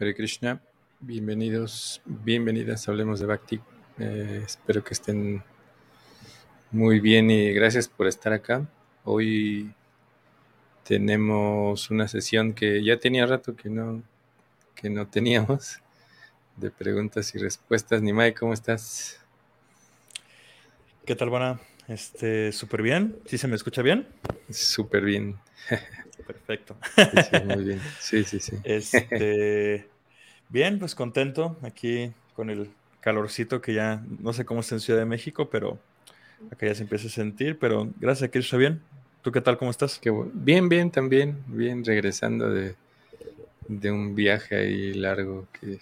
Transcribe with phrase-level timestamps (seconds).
[0.00, 0.62] Krishna,
[1.00, 3.60] bienvenidos, bienvenidas, hablemos de Bhakti.
[3.98, 5.42] Eh, espero que estén
[6.70, 8.66] muy bien y gracias por estar acá.
[9.04, 9.74] Hoy
[10.84, 14.02] tenemos una sesión que ya tenía rato que no,
[14.74, 15.80] que no teníamos
[16.56, 18.00] de preguntas y respuestas.
[18.00, 19.20] Nimai, ¿cómo estás?
[21.04, 21.60] ¿Qué tal, Buena?
[21.88, 23.18] Este, súper bien.
[23.26, 24.08] ¿Sí se me escucha bien?
[24.48, 25.38] Súper bien.
[26.32, 26.76] Perfecto.
[26.96, 27.80] Sí, muy bien.
[28.00, 28.56] Sí, sí, sí.
[28.64, 29.86] Este,
[30.50, 32.70] Bien, pues contento aquí con el
[33.00, 35.78] calorcito que ya no sé cómo está en Ciudad de México, pero
[36.50, 38.82] acá ya se empieza a sentir, pero gracias a que está bien.
[39.22, 39.58] ¿Tú qué tal?
[39.58, 40.00] ¿Cómo estás?
[40.34, 42.74] bien, bien también, bien regresando de,
[43.68, 45.78] de un viaje ahí largo que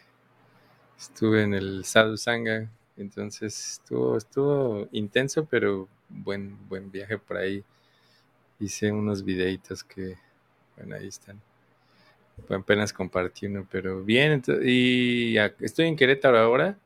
[0.98, 7.64] estuve en el Sadhu Sangha, entonces estuvo, estuvo intenso, pero buen, buen viaje por ahí.
[8.60, 10.16] Hice unos videitos que,
[10.78, 11.40] bueno, ahí están
[12.50, 14.42] apenas compartí uno, pero bien.
[14.64, 16.76] Y estoy en Querétaro ahora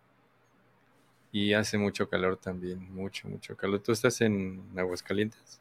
[1.31, 3.81] y hace mucho calor también, mucho, mucho calor.
[3.81, 5.61] ¿Tú estás en Aguascalientes?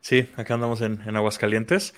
[0.00, 1.94] Sí, acá andamos en, Aguascalientes.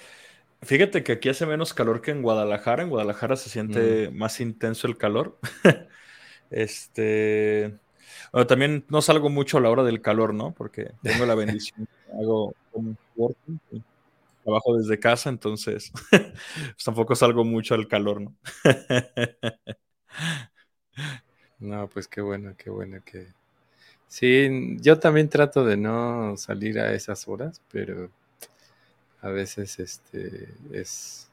[0.62, 2.82] Fíjate que aquí hace menos calor que en Guadalajara.
[2.82, 4.16] En Guadalajara se siente mm.
[4.16, 5.38] más intenso el calor.
[6.50, 7.75] este.
[8.32, 10.53] Bueno, también no salgo mucho a la hora del calor, ¿no?
[10.53, 11.86] Porque tengo la bendición.
[12.12, 13.60] hago un working
[14.44, 18.37] trabajo desde casa, entonces pues, tampoco salgo mucho al calor, ¿no?
[21.59, 23.27] no, pues qué bueno, qué bueno que...
[24.09, 28.10] Sí, yo también trato de no salir a esas horas, pero
[29.22, 31.28] a veces este es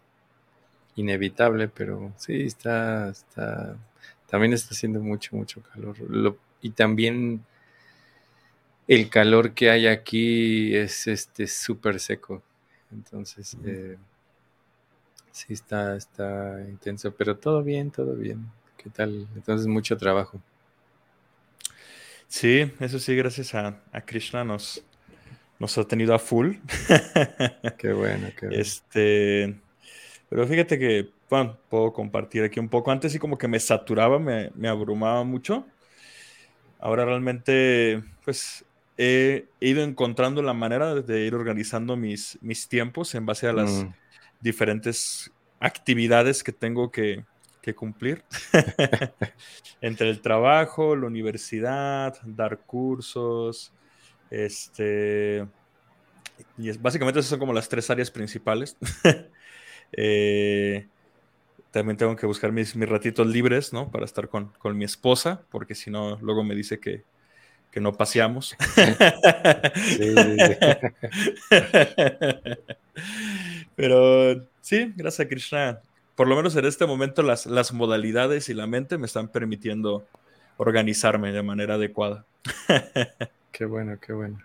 [0.95, 3.75] inevitable, pero sí, está, está,
[4.29, 5.95] también está haciendo mucho, mucho calor.
[6.61, 7.43] y también
[8.87, 12.43] el calor que hay aquí es este súper seco.
[12.91, 13.97] Entonces, eh,
[15.31, 18.49] sí está, está intenso, pero todo bien, todo bien.
[18.77, 19.27] ¿Qué tal?
[19.35, 20.41] Entonces, mucho trabajo.
[22.27, 24.83] Sí, eso sí, gracias a, Krishna nos,
[25.59, 26.55] nos ha tenido a full.
[27.77, 28.61] qué bueno, qué bueno.
[28.61, 29.59] Este,
[30.29, 32.91] pero fíjate que, bueno, puedo compartir aquí un poco.
[32.91, 35.65] Antes sí como que me saturaba, me, me abrumaba mucho.
[36.79, 38.65] Ahora realmente, pues
[39.03, 43.71] he ido encontrando la manera de ir organizando mis, mis tiempos en base a las
[43.71, 43.93] mm.
[44.41, 47.25] diferentes actividades que tengo que,
[47.75, 48.23] cumplir.
[49.81, 53.73] Entre el trabajo, la universidad, dar cursos,
[54.29, 55.47] este...
[56.59, 58.77] Y es, básicamente esas son como las tres áreas principales.
[59.93, 60.87] Eh,
[61.71, 63.91] también tengo que buscar mis, mis, ratitos libres, ¿no?
[63.91, 67.03] Para estar con, con mi esposa, porque si no, luego me dice que,
[67.71, 68.55] que no paseamos.
[73.75, 75.81] Pero sí, gracias a Krishna.
[76.15, 80.05] Por lo menos en este momento las, las modalidades y la mente me están permitiendo
[80.57, 82.25] organizarme de manera adecuada.
[83.51, 84.39] qué bueno, qué bueno.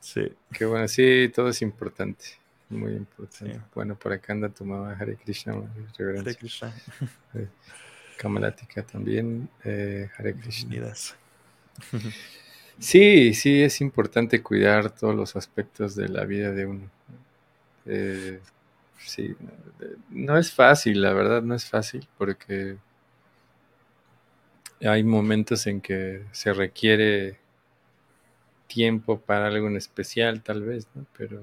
[0.00, 0.32] Sí.
[0.52, 2.24] Qué bueno, sí, todo es importante.
[2.70, 3.60] Muy importante.
[3.74, 5.54] Bueno, por acá anda tu mamá Hare Krishna.
[5.98, 6.72] Hare Krishna.
[8.16, 9.48] Kamalatika también.
[9.62, 10.94] Eh, Hare Krishna.
[12.78, 16.90] Sí, sí, es importante cuidar todos los aspectos de la vida de uno.
[17.86, 18.40] Eh,
[18.98, 19.34] sí,
[20.10, 22.76] no es fácil, la verdad no es fácil, porque
[24.82, 27.38] hay momentos en que se requiere
[28.66, 31.06] tiempo para algo en especial, tal vez, ¿no?
[31.16, 31.42] Pero,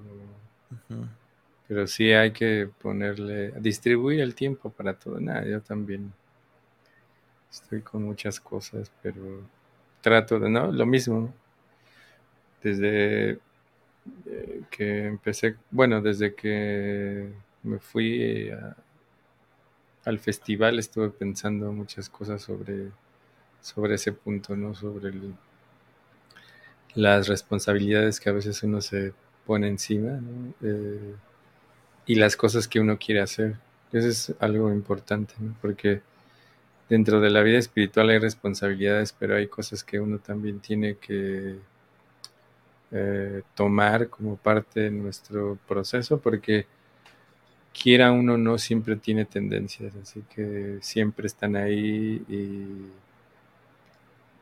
[1.67, 5.19] pero sí hay que ponerle, distribuir el tiempo para todo.
[5.19, 6.13] Nada, yo también
[7.49, 9.41] estoy con muchas cosas, pero
[10.03, 10.71] trato de, ¿no?
[10.71, 11.33] Lo mismo.
[12.61, 13.39] Desde
[14.25, 17.29] eh, que empecé, bueno, desde que
[17.63, 18.51] me fui
[20.05, 22.91] al festival estuve pensando muchas cosas sobre,
[23.61, 24.75] sobre ese punto, ¿no?
[24.75, 25.13] Sobre
[26.95, 29.13] las responsabilidades que a veces uno se
[29.45, 30.53] pone encima, ¿no?
[30.61, 31.15] Eh,
[32.05, 33.55] y las cosas que uno quiere hacer.
[33.93, 35.55] Eso es algo importante, ¿no?
[35.61, 36.01] Porque
[36.93, 41.55] dentro de la vida espiritual hay responsabilidades, pero hay cosas que uno también tiene que
[42.91, 46.67] eh, tomar como parte de nuestro proceso, porque
[47.73, 52.91] quiera uno no siempre tiene tendencias, así que siempre están ahí y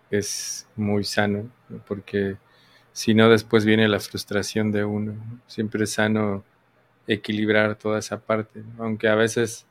[0.09, 1.49] es muy sano,
[1.87, 2.35] porque
[2.91, 5.13] si no después viene la frustración de uno.
[5.47, 6.43] Siempre es sano
[7.07, 9.65] equilibrar toda esa parte, aunque a veces,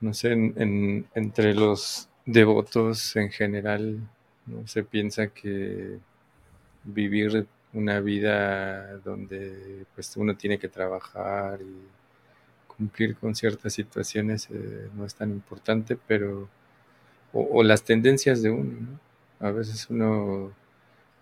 [0.00, 4.00] no sé, entre los devotos en general,
[4.46, 4.66] ¿no?
[4.66, 5.98] se piensa que
[6.84, 11.86] vivir una vida donde pues uno tiene que trabajar y
[12.66, 16.48] cumplir con ciertas situaciones eh, no es tan importante, pero
[17.32, 19.46] o, las tendencias de uno, ¿no?
[19.46, 20.52] A veces uno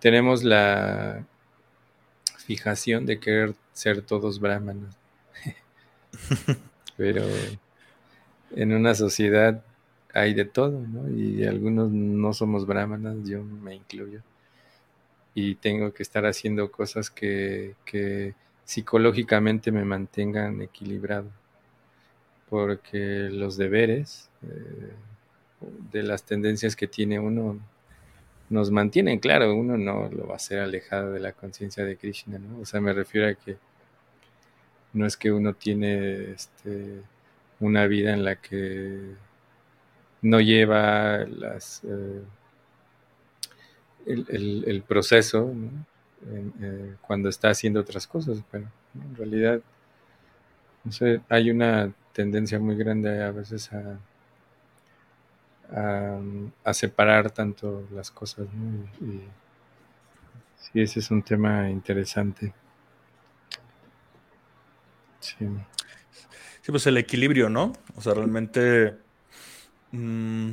[0.01, 1.25] tenemos la
[2.39, 4.97] fijación de querer ser todos brahmanas,
[6.97, 7.23] pero
[8.55, 9.63] en una sociedad
[10.15, 11.11] hay de todo, ¿no?
[11.11, 14.23] Y algunos no somos brahmanas, yo me incluyo
[15.41, 17.77] y tengo que estar haciendo cosas que,
[18.65, 21.31] psicológicamente me mantengan equilibrado,
[22.51, 24.93] porque los deberes eh,
[25.93, 27.59] de las tendencias que tiene uno
[28.51, 32.41] nos mantienen, claro, uno no lo va a hacer alejado de la conciencia de Krishna,
[32.41, 32.61] ¿no?
[32.61, 33.57] O sea, me refiero a que
[34.93, 37.03] no es que uno tiene este,
[37.61, 39.15] una vida en la que
[40.23, 41.83] no lleva las...
[41.85, 42.23] Eh,
[44.07, 45.53] el, proceso
[46.27, 49.61] eh, cuando está haciendo otras cosas, pero en realidad
[50.85, 53.99] no sé, hay una tendencia muy grande a veces a,
[56.65, 58.47] a, separar tanto las cosas.
[59.01, 59.21] Y,
[60.57, 62.55] sí, ese es un tema interesante.
[65.21, 65.47] Sí.
[66.69, 67.73] Sí pues el equilibrio, ¿no?
[67.97, 68.93] O sea, realmente...
[69.91, 70.51] Mm,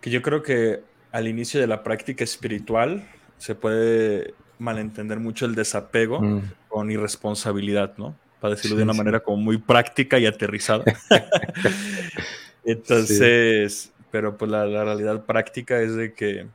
[0.00, 5.56] que yo creo que al inicio de la práctica espiritual se puede malentender mucho el
[5.56, 6.42] desapego mm.
[6.68, 8.14] con irresponsabilidad, ¿no?
[8.40, 10.84] Para decirlo de una manera como muy práctica y aterrizada.
[12.64, 16.46] Entonces, pero pues la, realidad práctica es de que,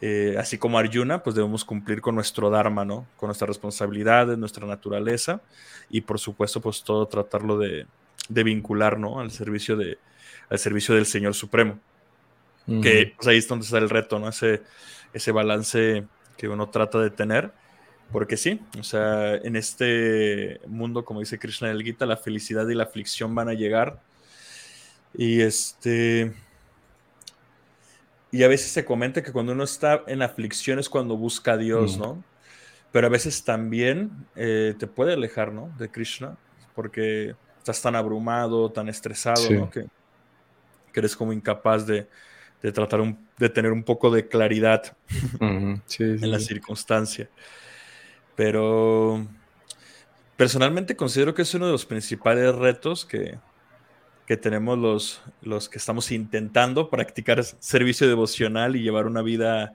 [0.00, 3.06] eh, así como Arjuna, pues debemos cumplir con nuestro Dharma, ¿no?
[3.16, 5.40] Con nuestras responsabilidades, nuestra naturaleza
[5.88, 7.86] y por supuesto, pues todo tratarlo de,
[8.28, 9.20] de vincular, ¿no?
[9.20, 9.98] Al servicio, de,
[10.50, 11.78] al servicio del Señor Supremo.
[12.66, 14.28] Que pues, ahí es donde está el reto, ¿no?
[14.28, 14.62] Ese,
[15.12, 16.04] ese balance
[16.38, 17.52] que uno trata de tener.
[18.10, 22.68] Porque sí, o sea, en este mundo, como dice Krishna en el Gita, la felicidad
[22.68, 24.00] y la aflicción van a llegar.
[25.16, 26.32] Y este.
[28.34, 31.56] Y a veces se comenta que cuando uno está en aflicción es cuando busca a
[31.56, 32.24] Dios, ¿no?
[32.90, 35.72] Pero a veces también eh, te puede alejar, ¿no?
[35.78, 36.36] De Krishna,
[36.74, 39.70] porque estás tan abrumado, tan estresado, ¿no?
[39.70, 39.86] Que,
[40.92, 42.08] que eres como incapaz de,
[42.60, 44.96] de tratar de tener un poco de claridad
[45.40, 47.30] en la circunstancia.
[48.34, 49.28] Pero
[50.36, 53.38] personalmente considero que es uno de los principales retos que,
[54.36, 59.74] tenemos los, los que estamos intentando practicar servicio devocional y llevar una vida,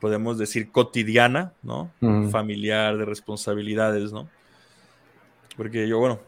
[0.00, 1.90] podemos decir, cotidiana, ¿no?
[2.30, 4.28] Familiar, de responsabilidades, ¿no?
[5.56, 6.20] Porque yo, bueno,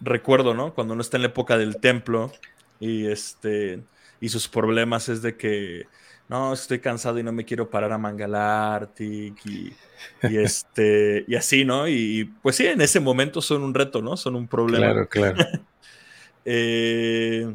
[0.00, 0.74] recuerdo, ¿no?
[0.74, 2.32] Cuando uno está en la época del templo
[2.78, 3.82] y este
[4.20, 5.86] y sus problemas es de que
[6.28, 9.74] no, estoy cansado y no me quiero parar a mangalar, y, y,
[10.22, 11.88] este, y así, ¿no?
[11.88, 14.16] Y pues sí, en ese momento son un reto, ¿no?
[14.16, 14.86] Son un problema.
[14.86, 15.36] Claro, claro.
[16.50, 17.54] Eh,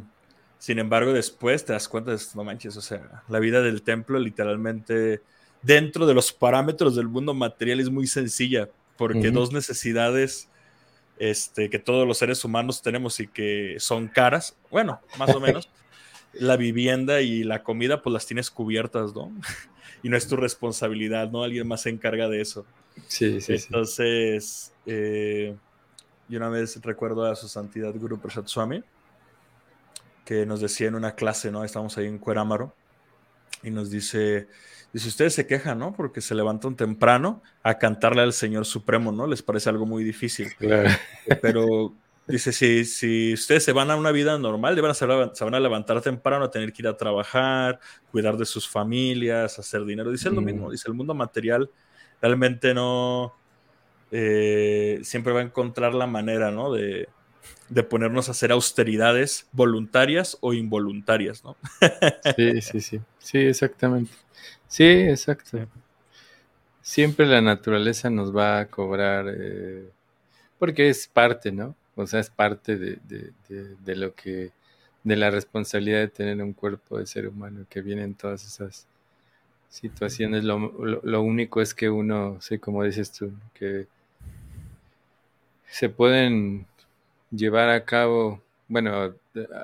[0.59, 4.19] sin embargo, después te das cuenta de, no manches, o sea, la vida del templo
[4.19, 5.19] literalmente
[5.63, 10.47] dentro de los parámetros del mundo material es muy sencilla, porque dos necesidades
[11.17, 15.69] este, que todos los seres humanos tenemos y que son caras, bueno, más o menos,
[16.33, 19.31] la vivienda y la comida, pues las tienes cubiertas, ¿no?
[20.03, 21.43] y no es tu responsabilidad, ¿no?
[21.43, 22.63] Alguien más se encarga de eso.
[23.07, 23.53] Sí, sí.
[23.53, 25.55] Entonces, eh,
[26.27, 28.84] yo una vez recuerdo a su santidad Guru Prasad Swami,
[30.25, 31.63] que nos decía en una clase, ¿no?
[31.63, 32.74] Estamos ahí en Cuerámaro,
[33.62, 34.48] y nos dice,
[34.92, 35.94] dice, ustedes se quejan, ¿no?
[35.94, 39.27] Porque se levantan temprano a cantarle al Señor Supremo, ¿no?
[39.27, 40.53] Les parece algo muy difícil.
[40.56, 40.89] Claro.
[41.42, 41.94] Pero
[42.25, 45.60] Dice, si, si ustedes se van a una vida normal, van a se van a
[45.60, 50.10] levantar temprano, a tener que ir a trabajar, cuidar de sus familias, hacer dinero.
[50.10, 50.72] Dice lo mismo, mm.
[50.72, 51.70] dice, el mundo material
[52.22, 53.36] realmente no,
[54.15, 56.72] eh, siempre va a encontrar la manera, ¿no?
[56.72, 57.10] De,
[57.70, 61.58] de ponernos a hacer austeridades voluntarias o involuntarias, ¿no?
[62.36, 64.12] sí, sí, sí, sí, exactamente.
[64.67, 65.67] Sí, exacto.
[66.84, 69.89] Siempre la naturaleza nos va a cobrar, eh,
[70.60, 71.75] porque es parte, ¿no?
[71.96, 73.00] O sea, es parte de,
[73.48, 74.51] de, lo que,
[75.03, 78.88] de la responsabilidad de tener un cuerpo de ser humano, que vienen todas esas
[79.70, 80.43] situaciones.
[80.43, 80.60] Lo,
[81.03, 83.88] lo, único es que uno, sí, como dices tú, que
[85.74, 86.68] se pueden
[87.32, 89.15] llevar a cabo, bueno,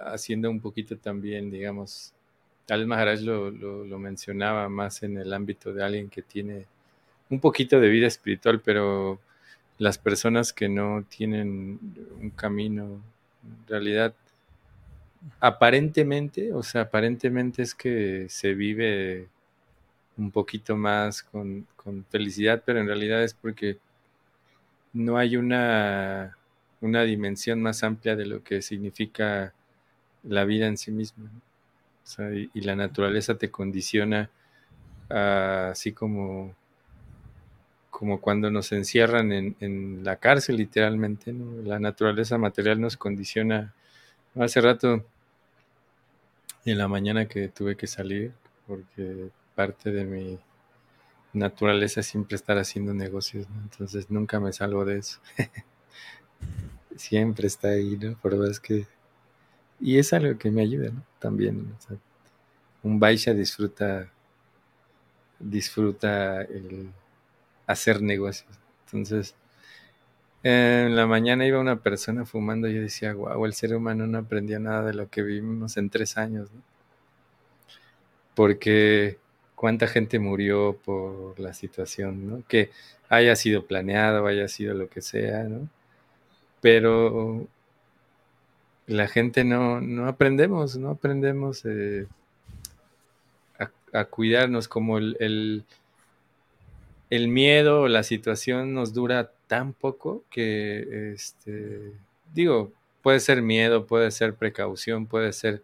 [0.08, 2.14] haciendo un poquito también, digamos,
[2.68, 6.66] Al Maharaj lo, lo, mencionaba más en el ámbito de alguien que tiene
[7.30, 9.20] un poquito de vida espiritual, pero
[9.78, 11.80] las personas que no tienen
[12.20, 12.86] un camino,
[13.44, 14.16] en realidad,
[15.40, 19.28] aparentemente, o sea, aparentemente es que se vive
[20.18, 23.78] un poquito más con, con felicidad, pero en realidad es porque
[24.94, 26.36] no hay una
[26.82, 29.54] una dimensión más amplia de lo que significa
[30.24, 31.30] la vida en sí misma.
[32.54, 34.30] y, la naturaleza te condiciona
[35.10, 36.56] así como,
[37.90, 41.34] como cuando nos encierran en, la cárcel, literalmente.
[41.64, 43.74] La naturaleza material nos condiciona.
[44.36, 45.06] Hace rato,
[46.66, 48.32] en la mañana que tuve que salir,
[48.68, 50.40] porque parte de mi
[51.34, 55.20] naturaleza siempre estar haciendo negocios, entonces nunca me salgo de eso.
[56.96, 58.18] siempre está ahí, ¿no?
[58.22, 58.88] Pero es que...
[59.80, 61.04] Y es algo que me ayuda, ¿no?
[61.20, 61.74] También,
[62.84, 64.12] un Baisha disfruta,
[65.40, 66.92] disfruta el
[67.66, 68.50] hacer negocios.
[68.86, 69.36] Entonces,
[70.44, 74.18] en la mañana iba una persona fumando y yo decía, wow, el ser humano no
[74.18, 76.62] aprendió nada de lo que vivimos en tres años, ¿no?
[78.36, 79.20] Porque
[79.60, 82.44] cuánta gente murió por la situación, ¿no?
[82.48, 82.72] Que
[83.10, 85.68] haya sido planeado, haya sido lo que sea, ¿no?
[86.62, 87.48] pero
[88.88, 92.08] la gente no, no aprendemos, no aprendemos eh,
[93.94, 95.64] a, cuidarnos como el, el,
[97.10, 101.92] el, miedo o la situación nos dura tan poco que, este,
[102.34, 105.64] digo, puede ser miedo, puede ser precaución, puede ser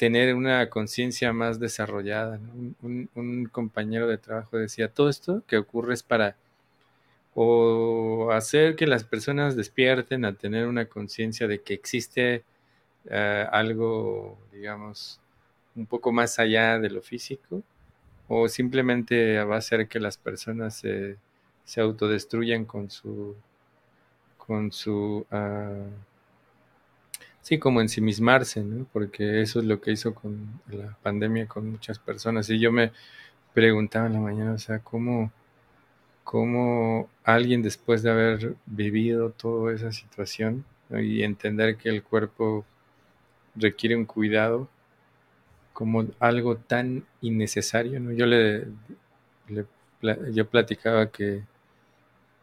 [0.00, 2.40] tener una conciencia más desarrollada.
[2.80, 6.36] un compañero de trabajo decía, todo esto que ocurre es para
[7.34, 12.44] o hacer que las personas despierten a tener una conciencia de que existe
[13.10, 15.20] eh, algo, digamos,
[15.76, 17.62] un poco más allá de lo físico,
[18.26, 21.18] o simplemente va a hacer que las personas se,
[21.66, 23.36] se autodestruyan con su,
[24.38, 26.09] con su, uh,
[27.42, 28.86] sí, como ensimismarse, ¿no?
[28.92, 32.48] Porque eso es lo que hizo con la pandemia con muchas personas.
[32.50, 32.92] Y yo me
[33.54, 35.32] preguntaba en la mañana, o sea, ¿cómo?
[36.30, 42.64] cómo alguien después de haber vivido toda esa situación y entender que el cuerpo
[43.56, 44.68] requiere un cuidado
[45.72, 48.12] como algo tan innecesario, ¿no?
[48.12, 48.68] Yo le,
[50.32, 51.42] yo platicaba que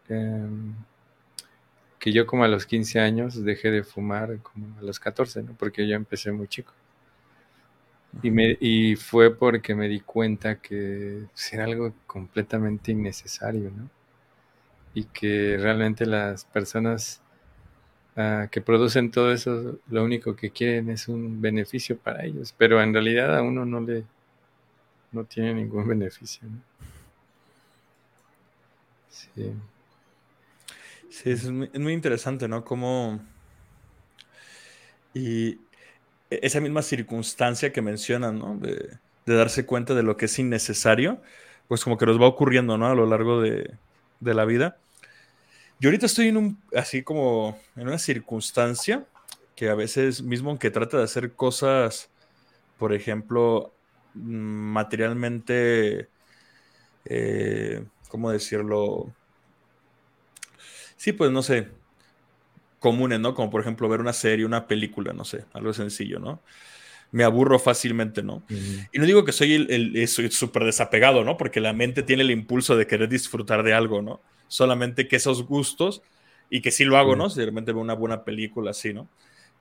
[0.09, 0.75] em,
[1.99, 5.53] que yo como a los 15 años dejé de fumar como a los 14, ¿no?
[5.57, 6.73] Porque yo empecé muy chico.
[8.23, 13.89] Y, me, y fue porque me di cuenta que era algo completamente innecesario, ¿no?
[14.93, 17.21] Y que realmente las personas
[18.17, 22.81] ah, que producen todo eso, lo único que quieren es un beneficio para ellos, pero
[22.81, 24.05] en realidad a uno no le
[25.11, 26.61] no tiene ningún beneficio, ¿no?
[29.09, 29.53] Sí.
[31.23, 32.63] Sí, es muy, es muy interesante, ¿no?
[32.63, 33.19] Como...
[35.15, 35.59] Y
[36.29, 38.57] e-, esa misma circunstancia que mencionan, ¿no?
[38.57, 41.21] De, darse cuenta de lo que es innecesario,
[41.67, 42.87] pues como que nos va ocurriendo, ¿no?
[42.87, 43.77] A lo largo de,
[44.21, 44.77] la vida.
[45.79, 49.05] Yo ahorita estoy en un, así como, en una circunstancia
[49.55, 52.09] que a veces, mismo aunque trata de hacer cosas,
[52.77, 53.73] por ejemplo,
[54.13, 56.09] mm, materialmente,
[57.05, 59.13] eh, ¿cómo decirlo?
[60.97, 61.69] Sí, pues no sé,
[62.79, 63.33] comunes, ¿no?
[63.33, 66.41] Como por ejemplo ver una serie, una película, no sé, algo sencillo, ¿no?
[67.11, 68.43] Me aburro fácilmente, ¿no?
[68.91, 71.37] Y no digo que soy el, súper desapegado, ¿no?
[71.37, 74.19] Porque la mente tiene el impulso de querer disfrutar de algo, ¿no?
[74.49, 76.01] Solamente que esos gustos,
[76.49, 77.29] y que sí lo hago, ¿no?
[77.29, 79.07] Si realmente veo una buena película así, ¿no?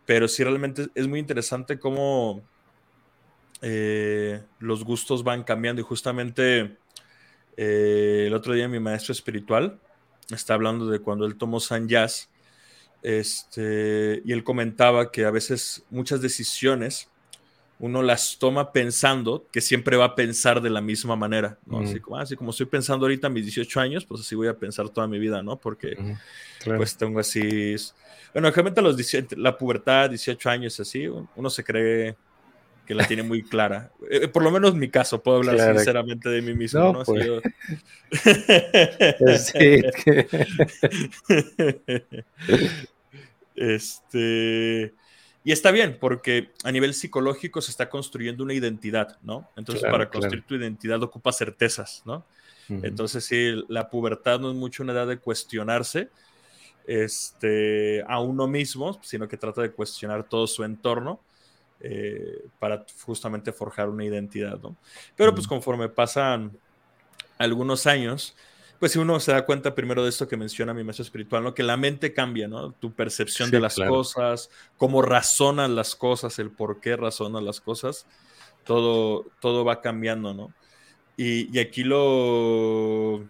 [0.04, 2.42] Pero sí realmente es muy interesante cómo
[3.62, 6.76] eh, los gustos van cambiando y justamente
[7.56, 9.80] eh, el otro día mi maestro espiritual
[10.30, 12.28] está hablando de cuando él tomó San Jazz
[13.02, 17.08] este, y él comentaba que a veces muchas decisiones
[17.78, 21.80] uno las toma pensando que siempre va a pensar de la misma manera, ¿no?
[21.80, 22.00] Así, Mm.
[22.00, 24.88] como, así como estoy pensando ahorita a mis 18 años, pues así voy a pensar
[24.88, 25.56] toda mi vida, ¿no?
[25.58, 25.94] Porque
[26.58, 26.78] claro.
[26.78, 27.76] pues tengo así...
[28.32, 32.16] Bueno, realmente los 18, la pubertad, 18 años, así, uno se cree
[32.86, 33.90] que la tiene muy clara.
[34.10, 35.74] Eh, por lo menos en mi caso, puedo hablar Claro.
[35.74, 37.26] sinceramente de mí mismo, No, pues.
[37.26, 37.40] yo-
[43.56, 44.94] este.
[45.44, 49.48] Y está bien, porque a nivel psicológico se está construyendo una identidad, ¿no?
[49.56, 50.20] Entonces, Claro, para claro.
[50.22, 52.24] construir tu identidad ocupa certezas, ¿no?
[52.68, 56.08] Entonces, sí, la pubertad no es mucho una edad de cuestionarse
[56.84, 61.20] este, a uno mismo, sino que trata de cuestionar todo su entorno
[61.80, 64.76] eh, para justamente forjar una identidad, ¿no?
[65.14, 66.56] Pero pues conforme pasan
[67.38, 68.36] algunos años,
[68.78, 71.54] pues si uno se da cuenta primero de esto que menciona mi maestro espiritual, ¿no?
[71.54, 72.72] Que la mente cambia, ¿no?
[72.72, 73.92] Tu percepción Sí, de las claro.
[73.92, 78.06] cosas, cómo razonan las cosas, el por qué razonan las cosas,
[78.64, 80.52] todo, todo va cambiando, ¿no?
[81.16, 83.26] Y, y aquí lo,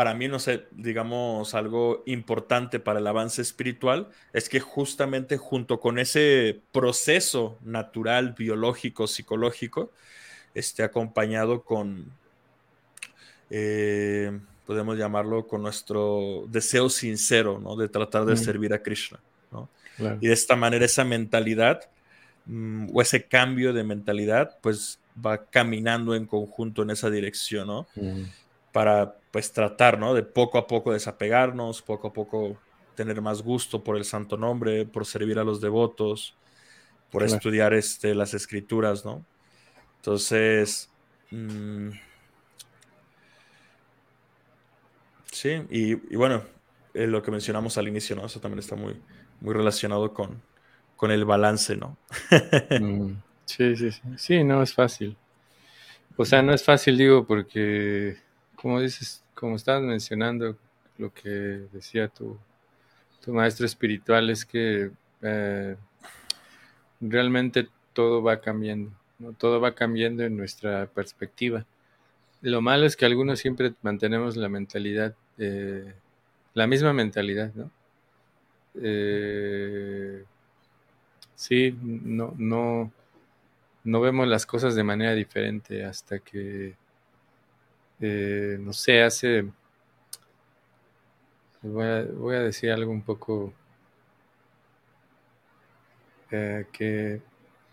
[0.00, 5.78] para mí, no sé, digamos, algo importante para el avance espiritual es que justamente junto
[5.78, 9.90] con ese proceso natural, biológico, psicológico,
[10.54, 12.06] esté acompañado con,
[13.50, 17.76] eh, podemos llamarlo, con nuestro deseo sincero, ¿no?
[17.76, 18.38] De tratar de Mm.
[18.38, 19.20] servir a Krishna,
[19.52, 19.68] ¿no?
[19.98, 20.16] claro.
[20.22, 21.90] Y de esta manera esa mentalidad
[22.46, 27.86] mm, o ese cambio de mentalidad, pues va caminando en conjunto en esa dirección, ¿no?
[28.72, 30.14] Para pues tratar, ¿no?
[30.14, 32.62] De poco a poco desapegarnos, poco a poco
[32.94, 36.38] tener más gusto por el santo nombre, por servir a los devotos,
[37.10, 37.24] por Claro.
[37.24, 39.26] estudiar este, las escrituras, ¿no?
[39.98, 40.94] Entonces,
[41.30, 41.90] mm,
[45.32, 46.44] sí, y, y bueno,
[46.94, 48.26] eh, lo que mencionamos al inicio, ¿no?
[48.26, 49.02] Eso también está muy,
[49.40, 50.44] muy relacionado con,
[50.96, 52.00] con el balance, ¿no?
[52.76, 54.00] Mm, Sí, sí, sí.
[54.16, 55.18] Sí, no es fácil.
[56.16, 58.18] O sea, no es fácil, digo, porque,
[58.60, 60.56] como dices, como estabas mencionando,
[60.98, 61.30] lo que
[61.72, 62.38] decía tu,
[63.24, 64.90] tu maestro espiritual es que
[65.22, 65.76] eh,
[67.00, 69.32] realmente todo va cambiando, ¿no?
[69.32, 71.64] Todo va cambiando en nuestra perspectiva.
[72.42, 75.94] Lo malo es que algunos siempre mantenemos la mentalidad, eh,
[76.52, 77.70] la misma mentalidad, ¿no?
[78.74, 80.22] Eh,
[81.34, 82.92] sí, no, no,
[83.84, 86.76] no vemos las cosas de manera diferente hasta que,
[88.00, 89.50] eh, no sé, hace,
[91.62, 93.52] voy a, voy a decir algo un poco
[96.30, 97.20] eh, que,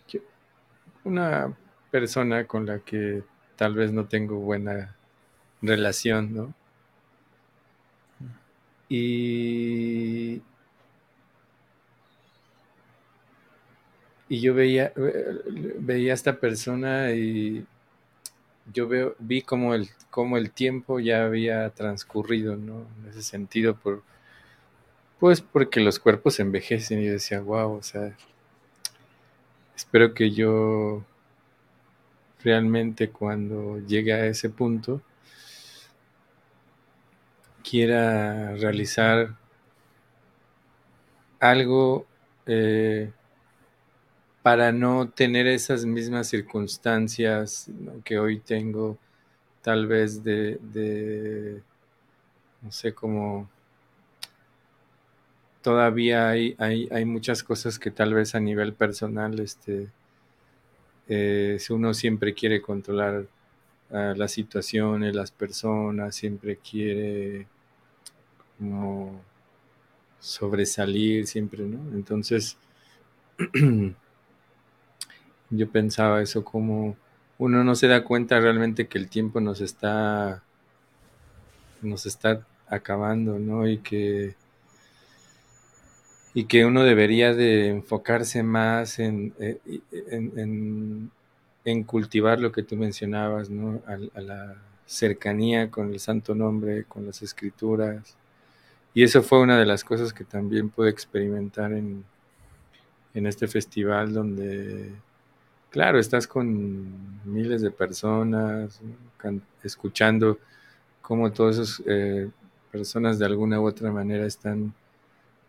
[0.08, 0.22] que
[1.04, 1.56] una
[1.92, 3.24] persona con la que
[3.56, 4.96] tal vez no tengo buena
[5.62, 6.54] relación, ¿no?
[8.90, 10.42] Y,
[14.30, 14.94] y yo veía,
[15.80, 17.66] veía a esta persona y
[18.74, 22.86] yo veo, vi como el, como el tiempo ya había transcurrido, ¿no?
[23.04, 24.04] En ese sentido, por,
[25.20, 28.16] pues porque los cuerpos envejecen y yo decía, wow, o sea,
[29.76, 31.04] espero que yo
[32.44, 35.02] realmente cuando llegue a ese punto
[37.64, 39.36] quiera realizar
[41.40, 42.06] algo
[42.46, 43.12] eh,
[44.48, 47.70] para no tener esas mismas circunstancias
[48.06, 48.98] que hoy tengo,
[49.62, 51.62] tal vez de,
[52.62, 53.50] no sé, como
[55.62, 59.90] todavía hay, hay, hay, muchas cosas que tal vez a nivel personal, este,
[61.10, 63.28] eh, uno siempre quiere controlar
[63.90, 67.48] uh, las situaciones, las personas, siempre quiere
[68.58, 69.22] como
[70.22, 71.94] sobresalir, siempre, ¿no?
[71.94, 72.56] Entonces,
[75.50, 76.96] yo pensaba eso como
[77.38, 80.44] uno no se da cuenta realmente que el tiempo nos está
[81.82, 83.68] nos está acabando, ¿no?
[83.68, 84.36] Y que
[86.34, 89.60] y que uno debería de enfocarse más en, eh,
[89.92, 91.12] en,
[91.66, 93.82] en, cultivar lo que tú mencionabas, ¿no?
[93.88, 94.56] A, a, la
[94.86, 98.16] cercanía con el santo nombre, con las escrituras.
[98.94, 102.06] Y eso fue una de las cosas que también pude experimentar en,
[103.16, 104.92] en este festival donde
[105.78, 108.82] claro, estás con miles de personas,
[109.62, 110.40] escuchando
[111.04, 112.32] cómo todas esas eh,
[112.72, 114.74] personas de alguna u otra manera están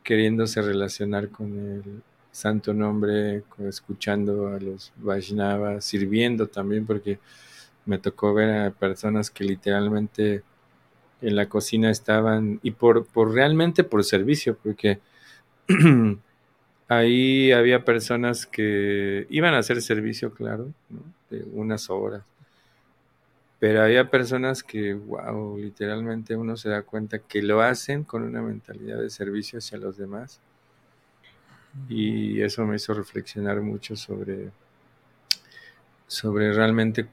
[0.02, 7.18] queriéndose relacionar con el santo nombre, escuchando a los Vaishnavas, sirviendo también, porque
[7.86, 10.42] me tocó ver a personas que literalmente
[11.22, 15.00] en la cocina estaban, y por realmente por servicio, porque
[16.88, 20.72] ahí había personas que iban a hacer servicio, claro,
[21.30, 22.22] de unas horas.
[23.58, 28.40] Pero había personas que, wow, literalmente uno se da cuenta que lo hacen con una
[28.40, 30.40] mentalidad de servicio hacia los demás.
[31.88, 34.50] Y eso me hizo reflexionar mucho sobre,
[36.06, 37.06] sobre realmente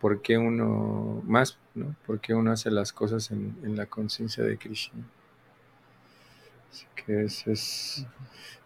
[0.00, 1.94] por qué uno, más, ¿no?
[2.06, 5.02] Por qué uno hace las cosas en, en la conciencia de Krishna.
[6.70, 8.06] Así que ese es,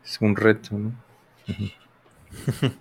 [0.04, 0.92] es un reto, ¿no?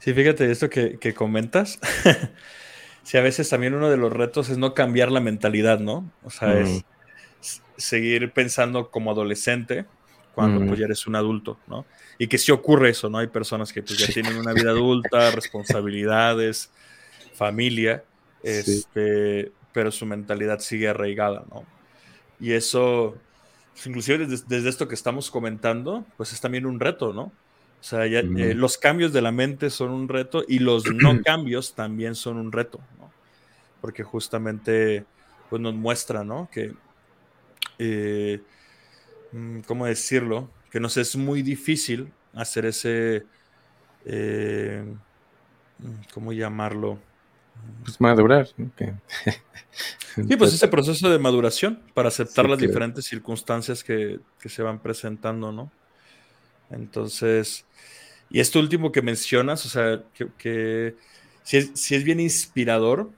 [0.00, 1.78] Sí, fíjate esto que, que comentas.
[3.04, 6.12] sí, a veces también uno de los retos es no cambiar la mentalidad, ¿no?
[6.24, 6.84] O sea, es
[7.78, 9.86] seguir pensando como adolescente
[10.34, 11.86] cuando pues, ya eres un adulto, ¿no?
[12.18, 13.18] Y que sí ocurre eso, ¿no?
[13.18, 16.70] Hay personas que pues, ya tienen una vida adulta, responsabilidades,
[17.34, 18.04] familia,
[18.42, 21.64] este, pero su mentalidad sigue arraigada, ¿no?
[22.40, 23.16] Y eso,
[23.74, 27.22] pues, inclusive desde, esto que estamos comentando, pues es también un reto, ¿no?
[27.22, 31.20] O sea, ya, eh, los cambios de la mente son un reto y los no
[31.22, 33.10] cambios también son un reto, ¿no?
[33.80, 35.04] Porque justamente
[35.50, 36.48] pues nos muestra, ¿no?
[36.50, 36.72] Que,
[37.78, 38.40] eh,
[39.32, 40.50] mm, ¿cómo decirlo?
[40.70, 43.26] Que nos es muy difícil hacer ese,
[44.04, 44.84] eh,
[46.12, 46.98] ¿cómo llamarlo?
[47.84, 48.48] Pues madurar.
[50.14, 54.80] sí, pues ese proceso de maduración para aceptar las diferentes circunstancias que, que, se van
[54.80, 55.70] presentando, ¿no?
[56.70, 57.66] Entonces,
[58.30, 60.96] y esto último que mencionas, o sea, que, que
[61.42, 63.10] si, es, es, bien inspirador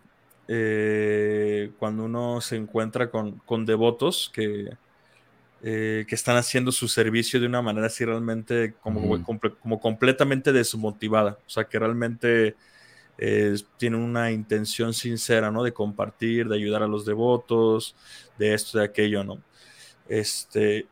[0.49, 4.77] eh, cuando uno se encuentra con, con devotos que,
[5.63, 10.53] eh, que están haciendo su servicio de una manera así realmente como, como, como completamente
[10.53, 12.57] desmotivada, o sea, que realmente
[13.77, 15.63] tienen una intención sincera, ¿no?
[15.63, 17.97] De compartir, de ayudar a los devotos,
[18.39, 19.41] de esto, de aquello, ¿no?
[20.09, 20.87] Este,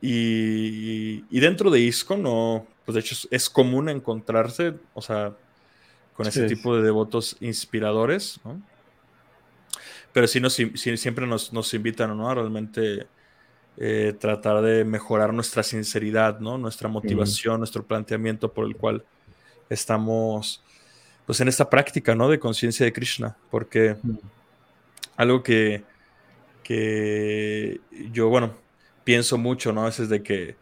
[0.00, 5.34] y, y dentro de ISCO, no, pues de hecho es, común encontrarse, o sea,
[6.14, 8.60] con ese tipo de devotos inspiradores, ¿no?
[10.12, 12.30] Pero sí, nos, siempre nos, nos, invitan, ¿no?
[12.30, 13.08] A realmente
[13.76, 16.56] eh, tratar de mejorar nuestra sinceridad, ¿no?
[16.56, 19.04] Nuestra motivación, nuestro planteamiento por el cual
[19.68, 20.62] estamos
[21.26, 22.28] pues en esta práctica, ¿no?
[22.28, 23.96] De conciencia de Krishna, porque
[25.16, 25.82] algo que,
[26.62, 27.80] que
[28.12, 28.54] yo, bueno,
[29.04, 29.82] pienso mucho, ¿no?
[29.82, 30.56] A veces de que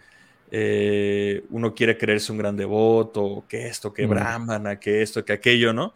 [0.50, 5.72] eh, uno quiere creerse un gran devoto, que esto, que brahmana, que esto, que aquello,
[5.72, 5.94] ¿no?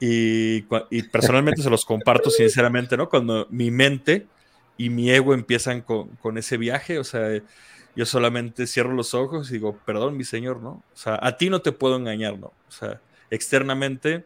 [0.00, 3.08] Y, y personalmente se los comparto sinceramente, ¿no?
[3.08, 4.26] Cuando mi mente
[4.76, 7.40] y mi ego empiezan con, con, ese viaje, o sea,
[7.94, 10.82] yo solamente cierro los ojos y digo, perdón, mi señor, ¿no?
[10.92, 12.48] O sea, a ti no te puedo engañar, ¿no?
[12.48, 14.24] O sea, externamente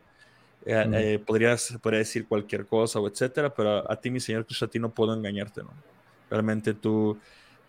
[0.66, 4.66] eh, eh, podrías, podría decir cualquier cosa o etcétera, pero a, ti, mi Señor Cristo,
[4.66, 5.70] a ti no puedo engañarte, ¿no?
[6.28, 7.18] Realmente tú,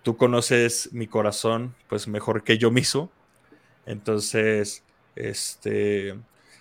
[0.03, 3.09] tú conoces mi corazón, pues mejor que yo mismo.
[3.85, 4.83] Entonces,
[5.15, 6.19] este,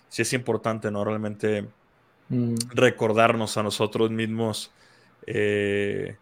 [0.09, 1.05] sí es importante, ¿no?
[1.05, 1.67] Realmente
[2.29, 2.55] mm.
[2.75, 4.71] recordarnos a nosotros mismos
[5.27, 6.17] eh,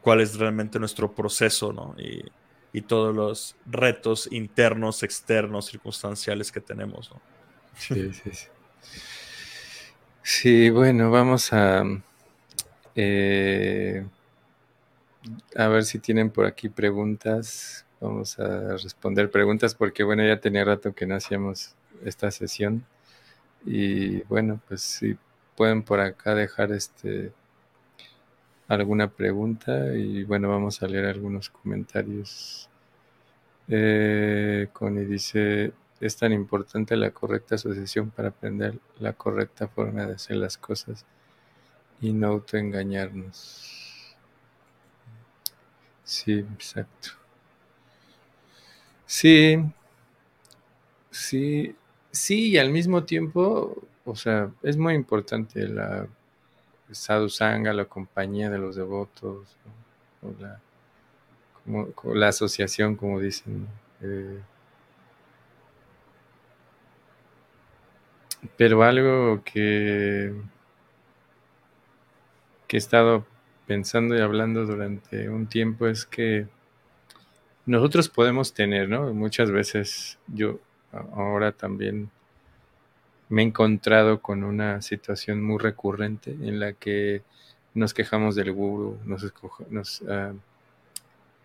[0.00, 1.96] cuál es realmente nuestro proceso, ¿no?
[1.98, 2.24] Y,
[2.72, 7.20] y todos los retos internos, externos, circunstanciales que tenemos, ¿no?
[7.76, 8.46] Sí, sí, sí.
[10.22, 11.82] Sí, bueno, vamos a,
[12.94, 14.04] eh,
[15.56, 17.86] a ver si tienen por aquí preguntas.
[18.00, 22.84] Vamos a responder preguntas porque, bueno, ya tenía rato que no hacíamos esta sesión.
[23.66, 25.18] Y bueno, pues si
[25.56, 27.32] pueden por acá dejar este
[28.68, 32.68] alguna pregunta y bueno, vamos a leer algunos comentarios.
[33.68, 40.14] Eh, Connie dice, es tan importante la correcta asociación para aprender la correcta forma de
[40.14, 41.04] hacer las cosas
[42.00, 44.16] y no autoengañarnos.
[46.04, 47.10] Sí, exacto.
[49.06, 49.58] Sí,
[51.10, 51.76] sí,
[52.10, 56.06] sí, y al mismo tiempo, o sea, es muy importante la
[56.90, 59.56] sadhusanga, la compañía de los devotos,
[60.22, 60.32] o
[62.14, 63.68] la, asociación, como dicen.
[64.00, 64.40] Eh,
[68.56, 70.32] Pero algo que,
[72.66, 73.26] que he estado
[73.66, 76.48] pensando y hablando durante un tiempo es que
[77.66, 79.12] nosotros podemos tener, ¿no?
[79.14, 80.58] Muchas veces yo
[80.92, 82.10] ahora también
[83.28, 87.22] me he encontrado con una situación muy recurrente en la que
[87.74, 89.32] nos quejamos del guru, nos,
[89.70, 90.32] nos, ah,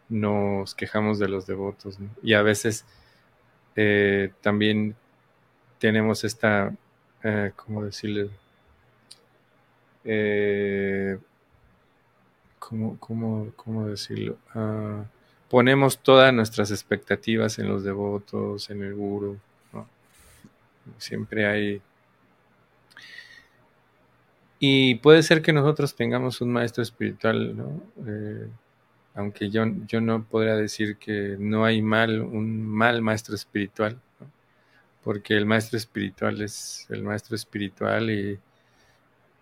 [0.09, 2.09] nos quejamos de los devotos, ¿no?
[2.23, 2.85] y a veces
[3.75, 4.95] eh, también
[5.77, 6.73] tenemos esta
[7.27, 8.29] eh, ¿cómo decirle?
[10.03, 11.17] Eh,
[12.59, 14.37] ¿cómo, cómo, cómo, decirlo?
[14.53, 15.03] Ah,
[15.49, 19.39] ponemos todas nuestras expectativas en los devotos, en el guru.
[20.99, 21.81] Siempre hay...
[24.59, 27.81] Y puede ser que nosotros tengamos un maestro espiritual, ¿no?
[28.07, 28.47] Eh,
[29.15, 33.99] aunque yo, yo no podría decir que no hay mal, un mal maestro espiritual,
[35.05, 38.39] porque el maestro espiritual es el maestro espiritual y,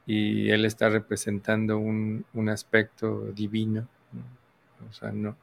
[0.06, 3.88] y él está representando un, un aspecto divino.
[4.90, 5.38] O sea, no,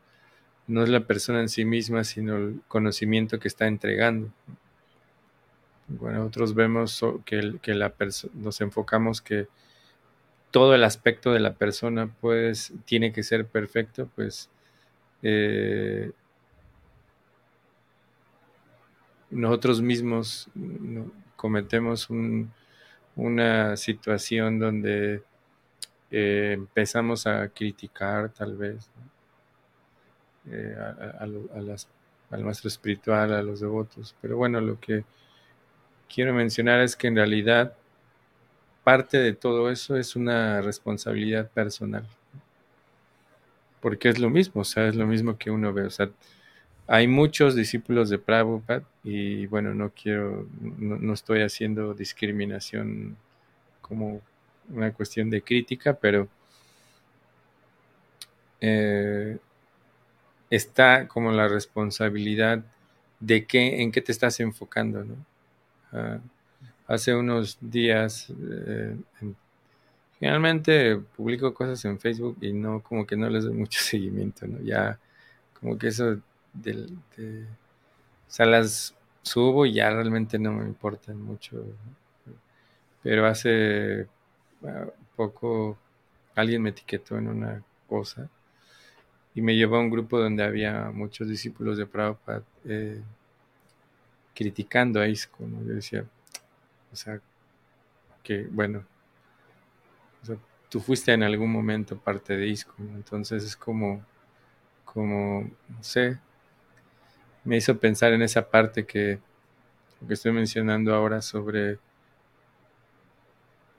[0.66, 4.30] no es la persona en sí misma, sino el conocimiento que está entregando.
[5.88, 7.94] Bueno, nosotros vemos que, que la
[8.34, 9.48] nos enfocamos que
[10.50, 14.50] todo el aspecto de la persona pues tiene que ser perfecto, pues
[15.22, 16.12] eh,
[19.30, 20.48] nosotros mismos
[21.36, 22.08] cometemos
[23.16, 25.22] una situación donde
[26.10, 28.90] eh, empezamos a criticar tal vez.
[30.50, 30.76] Eh,
[32.30, 34.14] al maestro espiritual, a los devotos.
[34.20, 35.04] Pero bueno, lo que
[36.12, 37.74] quiero mencionar es que en realidad
[38.84, 42.06] parte de todo eso es una responsabilidad personal.
[43.80, 45.84] Porque es lo mismo, o sea, es lo mismo que uno ve.
[45.84, 46.10] O sea,
[46.92, 53.16] hay muchos discípulos de Prabhupada y bueno, no quiero, no, estoy haciendo discriminación
[53.80, 54.20] como
[54.68, 56.26] una cuestión de crítica, pero
[58.60, 59.38] eh,
[60.50, 62.64] está como la responsabilidad
[63.20, 65.14] de qué, en qué te estás enfocando, ¿no?
[65.92, 66.18] Ah,
[66.88, 68.96] hace unos días, eh,
[71.16, 74.58] publico cosas en Facebook y no, como que no les doy mucho seguimiento, ¿no?
[74.60, 74.98] Ya,
[75.60, 76.18] como que eso
[76.52, 76.86] de,
[78.28, 81.64] o sea, las subo y ya realmente no me importan mucho.
[83.02, 84.06] Pero hace
[84.64, 84.86] ah,
[85.16, 85.78] poco
[86.34, 88.28] alguien me etiquetó en una cosa
[89.34, 93.00] y me llevó a un grupo donde había muchos discípulos de Prabhupada eh,
[94.34, 95.66] criticando a ISKCON.
[95.66, 96.04] Yo decía,
[96.92, 97.20] o sea,
[98.22, 98.84] que bueno,
[100.68, 104.04] tú fuiste en algún momento parte de ISKCON, entonces es como,
[104.84, 106.18] como, no sé,
[107.44, 109.18] me hizo pensar en esa parte que,
[110.06, 111.78] que estoy mencionando ahora sobre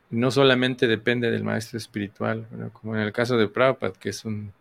[0.10, 4.52] no solamente depende del maestro espiritual, como en el caso de Prabhupada, que es un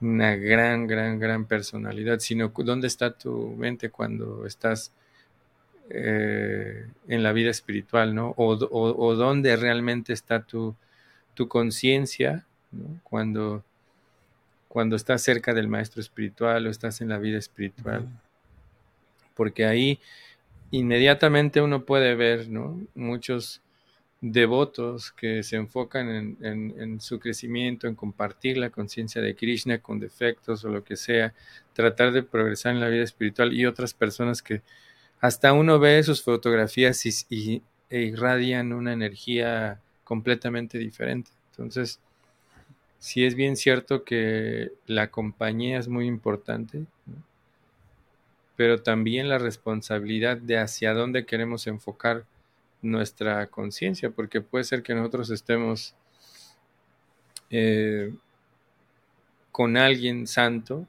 [0.00, 4.92] una gran, gran, gran personalidad, sino dónde está tu mente cuando estás
[5.88, 8.34] eh, en la vida espiritual, ¿no?
[8.36, 10.74] O, dónde realmente está tu,
[11.34, 12.46] tu conciencia,
[13.04, 13.64] Cuando,
[14.76, 18.06] cuando estás cerca del maestro espiritual o estás en la vida espiritual.
[19.34, 19.98] Porque ahí
[20.70, 22.86] inmediatamente uno puede ver, ¿no?
[22.94, 23.62] Muchos
[24.20, 30.62] devotos que se enfocan en, su crecimiento, en compartir la conciencia de Krishna con defectos
[30.66, 31.32] o lo que sea,
[31.72, 34.60] tratar de progresar en la vida espiritual y otras personas que
[35.20, 41.30] hasta uno ve sus fotografías y, e irradian una energía completamente diferente.
[41.52, 41.98] Entonces,
[43.06, 46.86] sí es bien cierto que la compañía es muy importante,
[48.56, 52.24] pero también la responsabilidad de hacia dónde queremos enfocar
[52.82, 55.94] nuestra conciencia, porque puede ser que nosotros estemos
[57.50, 58.12] eh,
[59.52, 60.84] con alguien santo,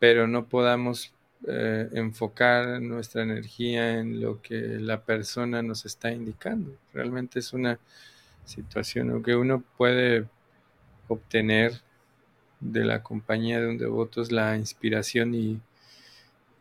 [0.00, 1.14] pero no podamos
[1.46, 6.76] eh, enfocar nuestra energía en lo que la persona nos está indicando.
[6.92, 7.78] Realmente es una
[8.46, 10.26] situación que uno puede
[11.08, 11.82] obtener
[12.60, 15.60] de la compañía de un devoto es la inspiración y,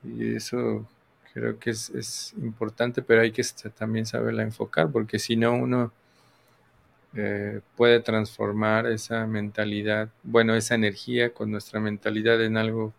[0.03, 0.85] y eso
[1.33, 3.43] creo que es, importante, pero hay que
[3.77, 5.91] también saberla enfocar, porque si no uno
[7.13, 12.93] eh, puede transformar esa mentalidad, bueno, esa energía con nuestra mentalidad en algo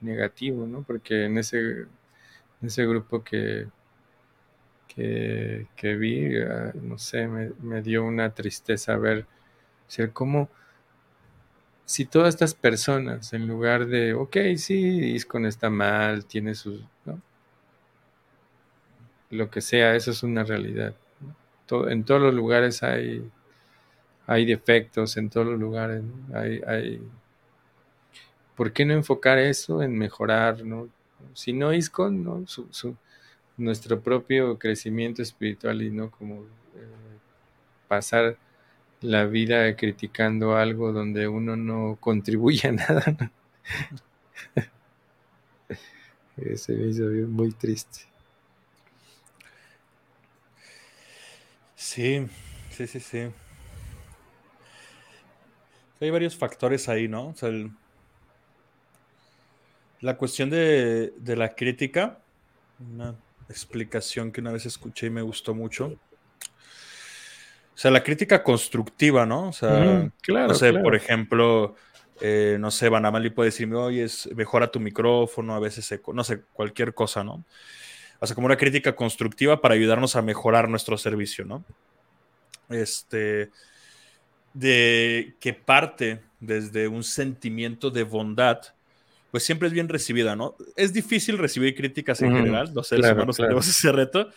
[0.00, 0.82] negativo, ¿no?
[0.82, 1.86] Porque en ese,
[2.62, 3.68] ese grupo que,
[4.88, 5.66] que,
[5.98, 9.26] vi, ah, no sé, me, dio una tristeza ver,
[9.86, 10.48] ser cómo
[11.84, 17.20] si todas estas personas, en lugar de, ok, sí, Iscon está mal, tiene sus, ¿no?
[19.30, 20.94] lo que sea, eso es una realidad.
[21.88, 23.28] en todos los lugares hay,
[24.26, 26.02] hay defectos, en todos los lugares
[26.34, 27.02] hay, hay...
[28.56, 30.64] ¿Por qué no enfocar eso en mejorar?
[30.64, 30.88] ¿no?
[31.34, 32.46] Si no ISCON, ¿no?
[32.46, 32.96] Su,
[33.56, 37.18] nuestro propio crecimiento espiritual y no como eh,
[37.88, 38.36] pasar
[39.00, 43.32] la vida criticando algo donde uno no contribuye a nada.
[46.36, 48.00] Ese me hizo muy triste.
[51.74, 52.26] Sí,
[52.70, 53.30] sí, sí, sí.
[56.00, 57.34] Hay varios factores ahí, ¿no?
[60.00, 62.18] La cuestión de, la crítica,
[62.78, 63.14] una
[63.48, 65.86] explicación que una vez escuché y me gustó mucho.
[67.76, 69.48] O sea, la crítica constructiva, ¿no?
[69.48, 71.76] O sea, claro, no sé, por ejemplo,
[72.20, 76.42] eh, no sé, Banamali puede decirme, oye, mejora tu micrófono, a veces, se, no sé,
[76.52, 77.44] cualquier cosa, ¿no?
[78.18, 81.64] O sea, como una crítica constructiva para ayudarnos a mejorar nuestro servicio, ¿no?
[82.70, 83.50] Este,
[84.54, 88.60] de que parte desde un sentimiento de bondad,
[89.36, 90.56] pues siempre es bien recibida, ¿no?
[90.76, 94.30] Es difícil recibir críticas en general, los seres humanos tenemos ese reto,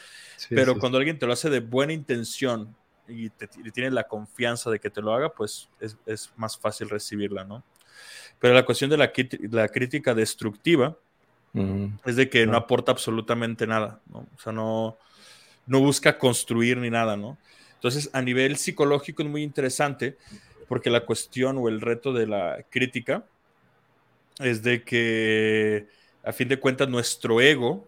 [0.49, 2.75] pero cuando alguien te lo hace de buena intención
[3.07, 7.45] y, te, tiene la confianza de que te lo haga, pues es, más fácil recibirla,
[7.45, 7.63] ¿no?
[8.39, 9.09] Pero la cuestión de la,
[9.51, 10.97] la crítica destructiva
[12.03, 12.57] es de que no.
[12.57, 14.27] aporta absolutamente nada, ¿no?
[14.35, 14.97] O sea, no,
[15.65, 17.38] no busca construir ni nada, ¿no?
[17.75, 20.17] Entonces, a nivel psicológico es muy interesante
[20.67, 23.23] porque la cuestión o el reto de la crítica
[24.39, 25.88] es de que,
[26.23, 27.88] a fin de cuentas, nuestro ego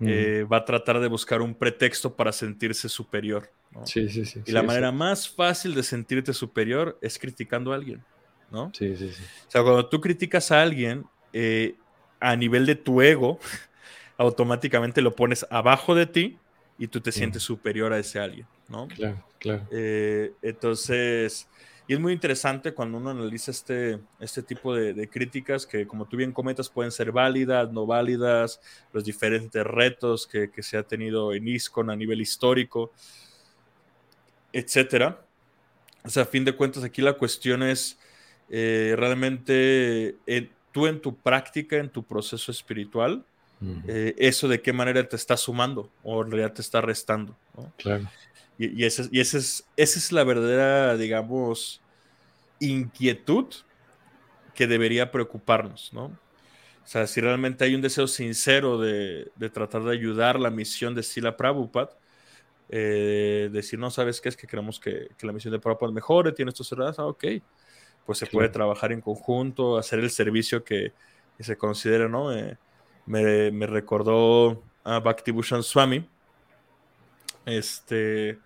[0.00, 3.50] eh, va a tratar de buscar un pretexto para sentirse superior.
[3.84, 4.40] Sí, sí, sí.
[4.46, 8.02] Y la manera más fácil de sentirte superior es criticando a alguien,
[8.50, 8.70] ¿no?
[8.74, 9.22] Sí, sí, sí.
[9.46, 11.74] O sea, cuando tú criticas a alguien, eh,
[12.20, 13.38] a nivel de tu ego,
[14.16, 16.38] automáticamente lo pones abajo de ti
[16.78, 18.88] y tú te sientes superior a ese alguien, ¿no?
[18.88, 19.66] Claro, claro.
[19.70, 21.48] Eh, entonces,
[21.88, 26.16] y es muy interesante cuando uno analiza este, este tipo de, críticas que, como tú
[26.16, 28.60] bien comentas, pueden ser válidas, no válidas,
[28.92, 32.92] los diferentes retos que, se ha tenido en ISCON a nivel histórico,
[34.52, 35.22] etcétera.
[36.02, 37.98] O sea, a fin de cuentas, aquí la cuestión es
[38.50, 40.16] eh, realmente
[40.72, 43.24] tú en tu práctica, en tu proceso espiritual,
[43.88, 47.34] eh, eso de qué manera te está sumando o en realidad te está restando.
[47.78, 48.06] Claro.
[48.58, 51.82] Y, y, ese, y ese es, esa es la verdadera, digamos,
[52.60, 53.46] inquietud
[54.54, 56.04] que debería preocuparnos, ¿no?
[56.06, 60.94] O sea, si realmente hay un deseo sincero de, de tratar de ayudar la misión
[60.94, 61.90] de Sila Prabhupada,
[62.68, 64.28] eh, decir, no, ¿sabes qué?
[64.28, 67.24] Es que queremos que, que la misión de Prabhupada mejore, tiene estos errores, ah, ok,
[68.04, 70.92] pues se puede trabajar en conjunto, hacer el servicio que,
[71.38, 72.32] se considera, ¿no?
[72.32, 72.56] Eh,
[73.04, 76.08] me, me, recordó a Bhakti Swami,
[77.46, 78.38] este,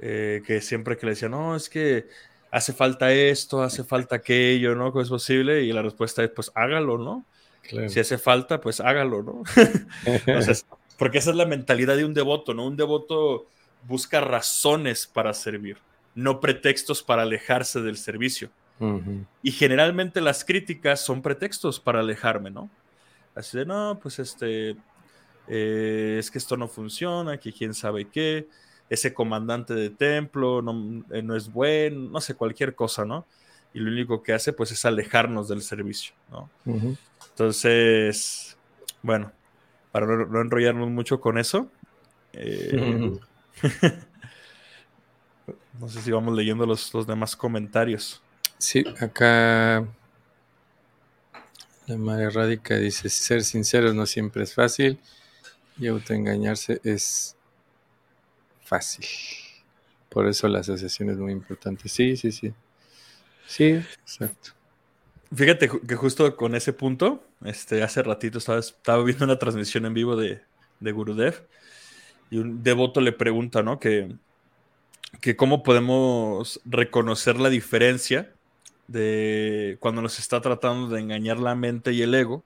[0.00, 2.06] eh, que siempre que le decía, no, es que
[2.50, 4.90] hace falta esto, hace falta aquello, ¿no?
[4.90, 5.62] ¿Cómo es posible?
[5.62, 7.24] Y la respuesta es, pues hágalo, ¿no?
[7.88, 9.42] Si hace falta, pues hágalo, ¿no?
[10.04, 10.66] Entonces,
[10.96, 12.66] porque esa es la mentalidad de un devoto, ¿no?
[12.66, 13.46] Un devoto
[13.86, 15.76] busca razones para servir,
[16.14, 18.50] no pretextos para alejarse del servicio.
[19.42, 22.70] Y generalmente las críticas son pretextos para alejarme, ¿no?
[23.34, 24.76] Así de, no, pues este,
[25.48, 28.48] eh, es que esto no funciona, que quién sabe qué,
[28.90, 33.26] ese comandante de templo no, eh, no, es bueno, no sé, cualquier cosa, ¿no?
[33.72, 36.50] Y lo único que hace, pues, es alejarnos del servicio, ¿no?
[37.30, 38.56] Entonces,
[39.02, 39.32] bueno,
[39.92, 41.70] para no, enrollarnos mucho con eso,
[42.32, 43.18] eh,
[45.80, 48.22] no sé si vamos leyendo los, los demás comentarios.
[48.58, 49.86] Sí, acá
[51.86, 54.98] la María Radica dice, ser sincero no siempre es fácil
[55.78, 57.36] y autoengañarse es
[58.62, 59.06] fácil.
[60.08, 61.88] Por eso la asociación es muy importante.
[61.88, 62.52] Sí, sí, sí.
[63.46, 64.50] Sí, exacto.
[65.34, 70.16] Fíjate que justo con ese punto, este, hace ratito estaba, viendo una transmisión en vivo
[70.16, 70.40] de,
[70.80, 71.46] de Gurudev
[72.30, 73.78] y un devoto le pregunta, ¿no?
[73.78, 74.16] Que,
[75.20, 78.32] que cómo podemos reconocer la diferencia
[78.86, 82.44] de cuando nos está tratando de engañar la mente y el ego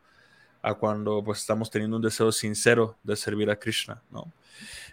[0.63, 4.33] a cuando pues estamos teniendo un deseo sincero de servir a Krishna, ¿no?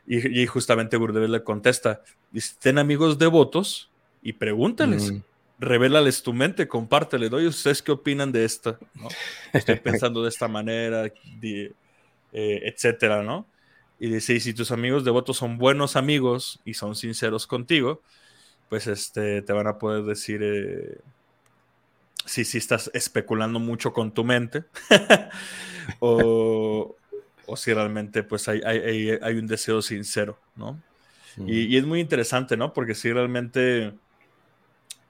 [0.07, 2.01] Y, justamente Gurudev le contesta,
[2.59, 3.91] ten amigos devotos
[4.23, 5.21] y pregúntales, mm.
[5.59, 9.07] revélales tu mente, compártele, doy ustedes qué opinan de esto, ¿no?
[9.53, 11.05] Estoy pensando de esta manera,
[11.43, 11.71] eh,
[12.33, 13.45] etcétera, ¿no?
[13.99, 18.01] Y dice, y si tus amigos devotos son buenos amigos y son sinceros contigo,
[18.67, 20.41] pues este, te van a poder decir...
[20.41, 20.97] Eh,
[22.29, 24.65] si, si estás especulando mucho con tu mente
[25.99, 26.95] o,
[27.55, 30.79] si realmente pues hay, hay, un deseo sincero, ¿no?
[31.47, 32.73] Y, es muy interesante, ¿no?
[32.73, 33.93] Porque si realmente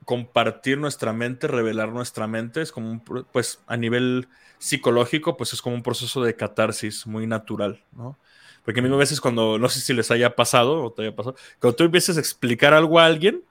[0.06, 5.62] compartir nuestra mente, revelar nuestra mente, es como un, pues a nivel psicológico, pues es
[5.62, 8.18] como un proceso de catarsis muy natural, ¿no?
[8.64, 11.16] Porque a mí a veces cuando, no sé si les haya pasado o te haya
[11.16, 13.44] pasado, cuando tú empiezas a explicar algo a alguien,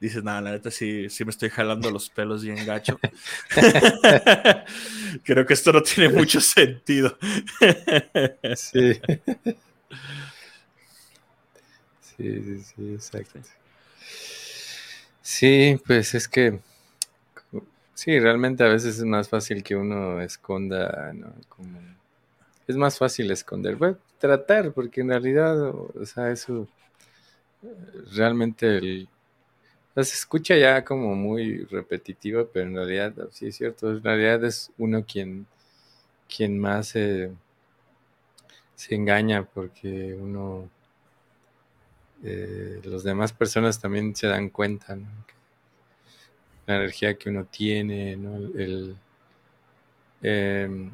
[0.00, 2.98] dices, nada, la neta sí, sí me estoy jalando los pelos bien gacho.
[5.24, 7.16] Creo que esto no tiene mucho sentido.
[8.56, 9.00] sí.
[12.18, 13.38] Sí, sí, sí, exacto.
[15.22, 16.58] Sí, pues es que
[17.98, 21.32] Sí, realmente a veces es más fácil que uno esconda, ¿no?
[21.48, 21.80] Como
[22.68, 26.68] es más fácil esconder, bueno, tratar, porque en realidad, o sea, eso
[28.12, 29.08] realmente el,
[30.04, 34.70] se escucha ya como muy repetitiva, pero en realidad, sí es cierto, en realidad es
[34.78, 35.46] uno quien,
[36.28, 37.30] quien más se
[38.90, 40.70] engaña porque uno,
[42.22, 44.96] eh, los demás personas también se dan cuenta,
[46.66, 48.36] la energía que uno tiene, ¿no?
[48.36, 48.96] el,
[50.22, 50.90] em,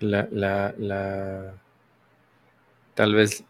[0.00, 1.54] la, la, la,
[2.94, 3.44] tal vez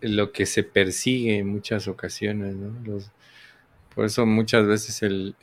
[0.00, 2.72] lo que se persigue en muchas ocasiones, ¿no?
[2.84, 3.10] Los,
[3.96, 5.34] por eso muchas veces el,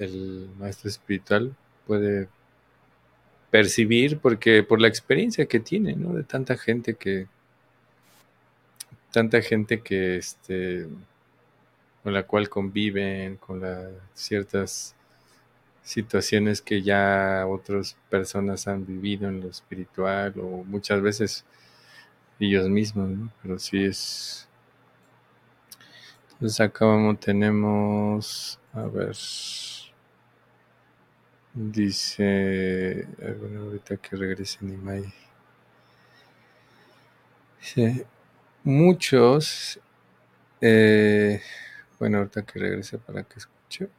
[0.60, 1.56] maestro espiritual
[1.88, 2.30] puede
[3.50, 6.14] percibir, porque por la experiencia que tiene, ¿no?
[6.14, 7.28] De tanta gente que,
[9.12, 10.88] tanta gente que, este,
[12.04, 14.96] con la cual conviven, con las ciertas
[15.84, 21.44] situaciones que ya otras personas han vivido en lo espiritual o muchas veces
[22.40, 23.32] ellos mismos, ¿no?
[23.42, 24.48] Pero sí es...
[26.34, 29.16] Entonces acá vamos, tenemos, a ver,
[31.54, 33.08] dice,
[33.40, 35.14] bueno, ahorita que regrese Nimai.
[37.60, 38.06] Dice,
[38.64, 39.80] muchos,
[40.62, 41.42] eh,
[42.00, 43.40] bueno, ahorita que regrese para que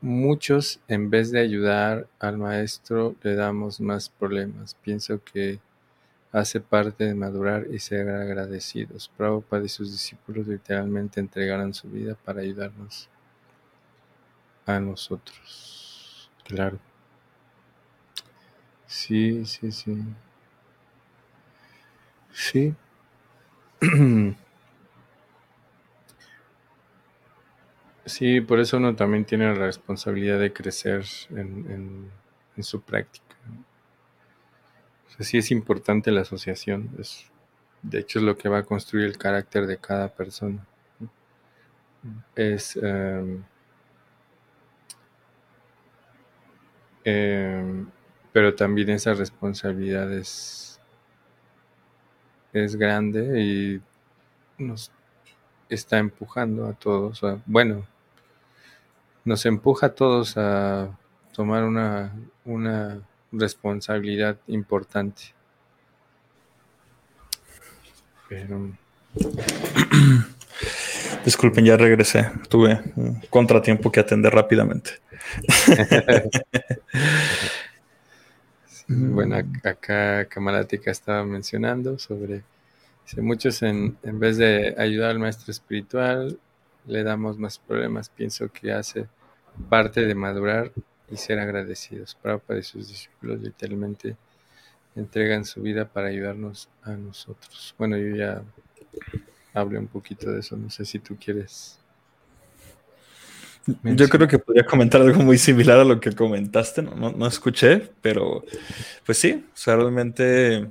[0.01, 4.77] Muchos, en vez de ayudar al maestro, le damos más problemas.
[4.77, 5.59] Pienso que
[6.35, 9.11] hace parte de madurar y ser agradecidos.
[9.17, 13.09] Prabhupada y sus discípulos literalmente entregaron su vida para ayudarnos
[14.67, 16.31] a nosotros.
[16.45, 16.79] Claro.
[18.87, 19.97] Sí, sí, sí.
[22.33, 22.75] Sí.
[28.07, 32.11] Sí, por eso uno también tiene la responsabilidad de crecer en,
[32.61, 33.34] su práctica.
[35.21, 37.31] Sí es importante la asociación, es,
[37.83, 40.67] de hecho es lo que va a construir el carácter de cada persona.
[42.35, 43.43] Es, em,
[47.05, 47.87] em,
[48.33, 50.81] pero también esa responsabilidad es,
[52.53, 53.83] es grande y
[54.59, 54.93] nos
[55.69, 57.87] está empujando a todos, bueno,
[59.25, 60.99] nos empuja a todos a
[61.33, 62.13] tomar una,
[62.45, 63.01] una
[63.39, 65.35] responsabilidad importante.
[68.29, 68.73] Pero...
[71.25, 72.31] Disculpen, ya regresé.
[72.49, 75.01] Tuve un contratiempo que atender rápidamente.
[78.89, 82.43] bueno, acá Kamalática estaba mencionando sobre
[83.07, 86.39] si muchos en, en vez de ayudar al maestro espiritual
[86.87, 88.11] le damos más problemas.
[88.11, 89.07] Pienso que hace
[89.69, 90.73] parte de madurar
[91.15, 92.17] y ser agradecidos.
[92.21, 94.17] Prabhupada y sus discípulos literalmente
[94.97, 97.75] entregan su vida para ayudarnos a nosotros.
[97.79, 98.43] Bueno, yo ya
[99.53, 101.79] hablé un poquito de eso, no sé si tú quieres.
[103.83, 107.91] Yo creo que podría comentar algo muy similar a lo que comentaste, no, no, escuché,
[108.03, 108.45] pero
[109.07, 110.69] pues sí, o sea, realmente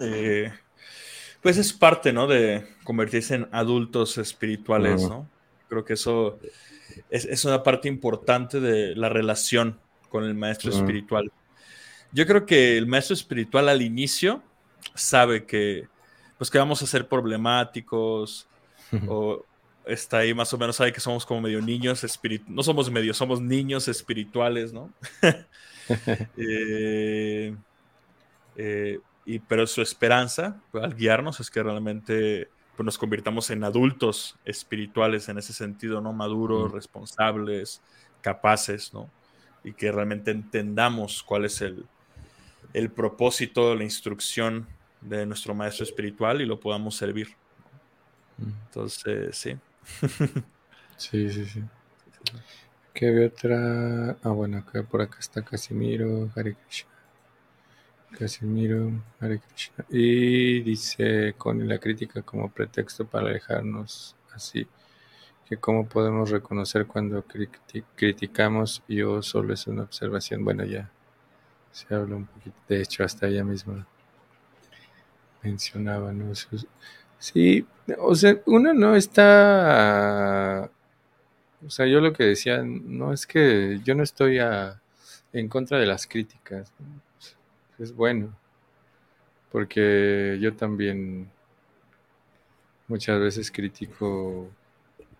[0.00, 0.50] eh,
[1.42, 2.26] pues es parte, ¿no?
[2.26, 5.28] De convertirse en adultos espirituales, ¿no?
[5.72, 6.38] Creo que eso
[7.08, 9.78] es, una parte importante de la relación
[10.10, 11.32] con el maestro espiritual.
[12.12, 14.42] Yo creo que el maestro espiritual al inicio
[14.94, 15.88] sabe que,
[16.36, 18.46] pues que vamos a ser problemáticos
[19.08, 19.46] o
[19.86, 23.14] está ahí más o menos sabe que somos como medio niños espirituales, no somos medio,
[23.14, 24.92] somos niños espirituales, ¿no?
[26.36, 27.56] eh,
[28.56, 34.36] eh, y, pero su esperanza al guiarnos es que realmente pues, nos convirtamos en adultos
[34.44, 36.12] espirituales en ese sentido, ¿no?
[36.12, 37.82] Maduros, responsables,
[38.20, 39.10] capaces, ¿no?
[39.64, 41.84] Y que realmente entendamos cuál es el,
[42.72, 44.66] el propósito, la instrucción
[45.00, 47.28] de nuestro maestro espiritual y lo podamos servir.
[48.38, 49.56] Entonces, sí.
[50.96, 51.62] sí, sí, sí.
[52.94, 54.16] ¿Qué otra?
[54.22, 56.91] Ah, bueno, acá por acá está Casimiro, Hare Krishna.
[58.18, 59.40] Casimiro Hare.
[59.90, 64.66] Y dice con la crítica como pretexto para alejarnos así,
[65.48, 67.24] que cómo podemos reconocer cuando
[67.96, 70.44] criticamos y o solo es una observación.
[70.44, 70.90] Bueno, ya
[71.72, 73.86] se habla un poquito, de hecho hasta ella misma
[75.42, 76.32] mencionaba, ¿no?
[77.18, 77.66] Sí,
[77.98, 80.70] o sea, uno no está,
[81.64, 84.38] o sea, yo lo que decía, no es que yo no estoy
[85.32, 86.72] en contra de las críticas,
[87.82, 88.36] es bueno,
[89.50, 91.28] porque yo también
[92.88, 94.48] muchas veces critico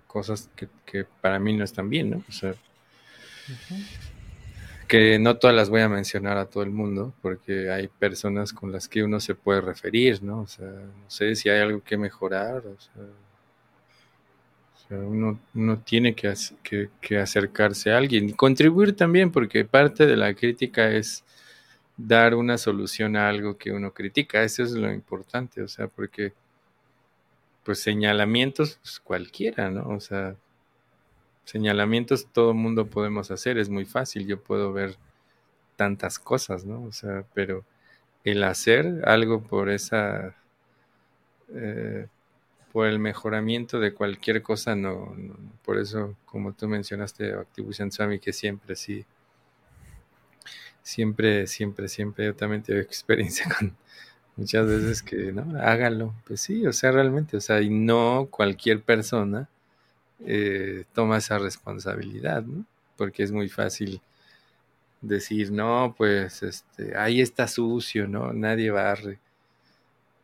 [0.07, 0.51] cosas
[0.85, 2.25] que, para mí no están bien, ¿no?
[2.29, 2.55] O sea,
[4.87, 8.73] que no todas las voy a mencionar a todo el mundo, porque hay personas con
[8.73, 10.43] las que uno se puede referir, ¿no?
[10.43, 13.03] O sea, no sé si hay algo que mejorar, o sea,
[14.99, 16.35] uno, uno, tiene que,
[17.01, 21.25] que, acercarse a alguien y contribuir también, porque parte de la crítica es
[22.07, 26.32] dar una solución a algo que uno critica, eso es lo importante, o sea, porque
[27.64, 29.88] pues señalamientos pues, cualquiera, ¿no?
[29.88, 30.34] O sea,
[31.44, 34.96] señalamientos todo mundo podemos hacer, es muy fácil, yo puedo ver
[35.76, 36.82] tantas cosas, ¿no?
[36.84, 37.64] O sea, pero
[38.24, 40.34] el hacer algo por esa,
[41.55, 42.07] eh,
[42.72, 45.14] por el mejoramiento de cualquier cosa, no,
[45.64, 49.05] por eso, como tú mencionaste, Activision Swami, que siempre sí,
[50.83, 53.76] siempre, siempre, siempre, yo también tengo experiencia con
[54.37, 55.59] muchas veces que, ¿no?
[55.61, 59.49] Hágalo, pues sí, o sea, realmente, o sea, y no cualquier persona
[60.26, 62.64] eh, toma esa responsabilidad, ¿no?
[62.97, 64.01] Porque es muy fácil
[65.01, 68.33] decir, no, pues este, ahí está sucio, ¿no?
[68.33, 69.18] Nadie barre.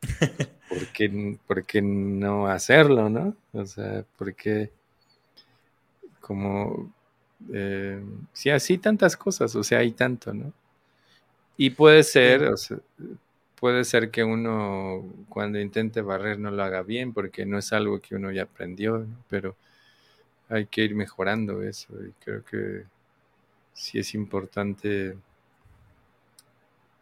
[0.68, 3.34] ¿Por qué, ¿Por qué no hacerlo, no?
[3.52, 4.70] O sea, porque
[6.20, 6.92] como,
[7.52, 10.52] eh, sí, así tantas cosas, o sea, hay tanto, ¿no?
[11.56, 12.78] Y puede ser, o sea,
[13.58, 18.00] puede ser que uno cuando intente barrer no lo haga bien porque no es algo
[18.00, 19.16] que uno ya aprendió, ¿no?
[19.28, 19.56] pero
[20.48, 22.84] hay que ir mejorando eso y creo que
[23.72, 25.16] sí es importante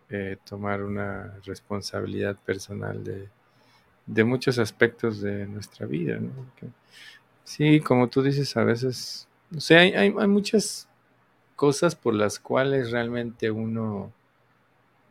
[0.09, 6.18] eh, tomar una responsabilidad personal de, muchos aspectos de nuestra vida.
[6.20, 6.30] ¿no?
[7.45, 10.88] sí, como tú dices, a veces, o sea, hay, hay, muchas
[11.55, 14.12] cosas por las cuales realmente uno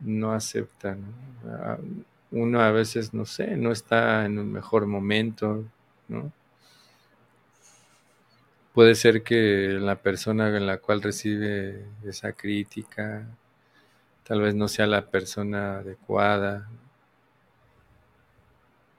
[0.00, 0.96] no acepta.
[0.96, 1.78] ¿no?
[2.30, 5.64] Uno a veces, no sé, no está en un mejor momento.
[8.74, 13.26] Puede ser que la persona en la cual recibe esa crítica
[14.24, 16.68] tal vez no sea la persona adecuada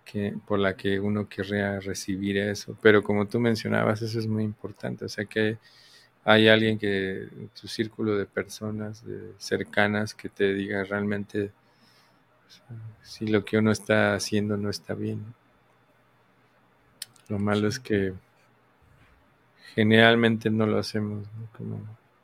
[0.08, 2.78] que, por la que uno querría recibir eso.
[2.82, 5.06] Pero como tú mencionabas, eso es muy importante.
[5.06, 5.58] O sea que
[6.24, 7.28] hay alguien que,
[7.60, 9.04] tu círculo de personas
[9.38, 11.52] cercanas que te diga realmente
[13.02, 15.24] si lo que uno está haciendo no está bien.
[17.28, 18.14] Lo malo es que
[19.76, 21.28] generalmente no lo hacemos,
[21.58, 21.82] como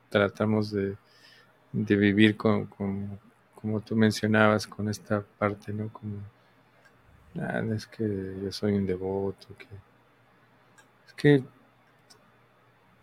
[0.09, 0.95] tratamos de,
[1.73, 5.89] vivir con, como tú mencionabas, con esta parte, ¿no?
[5.89, 6.17] Como,
[7.39, 8.03] ah, es que
[8.43, 9.67] yo soy un devoto, que
[11.07, 11.47] es que, no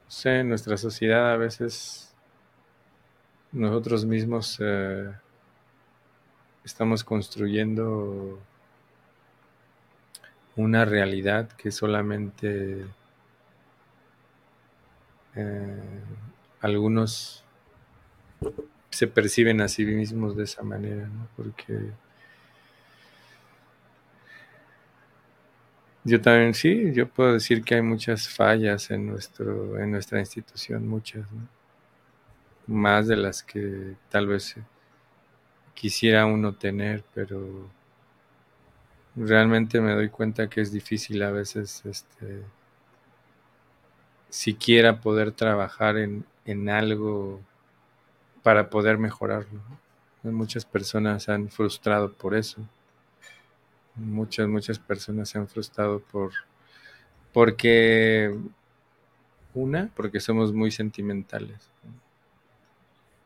[0.09, 2.15] sé, en nuestra sociedad a veces
[3.53, 5.13] nosotros mismos eh,
[6.65, 8.39] estamos construyendo
[10.57, 12.87] una realidad que solamente
[15.35, 16.03] eh,
[16.61, 17.45] algunos
[18.91, 21.29] se perciben a sí mismos de esa manera, ¿no?
[21.37, 21.93] Porque
[26.05, 30.89] yo también sí, yo puedo decir que hay muchas fallas en nuestro, en nuestra institución,
[30.89, 31.27] muchas,
[32.67, 34.57] más de las que tal vez
[35.75, 37.69] quisiera uno tener, pero
[39.17, 42.45] realmente me doy cuenta que es difícil a veces este
[44.31, 46.25] siquiera poder trabajar en,
[46.69, 47.41] algo
[48.43, 49.61] para poder mejorarlo.
[50.23, 52.61] Muchas personas han frustrado por eso.
[54.01, 56.33] Muchas, muchas personas se han frustrado por
[57.33, 58.35] porque
[59.55, 61.71] una, porque somos muy sentimentales.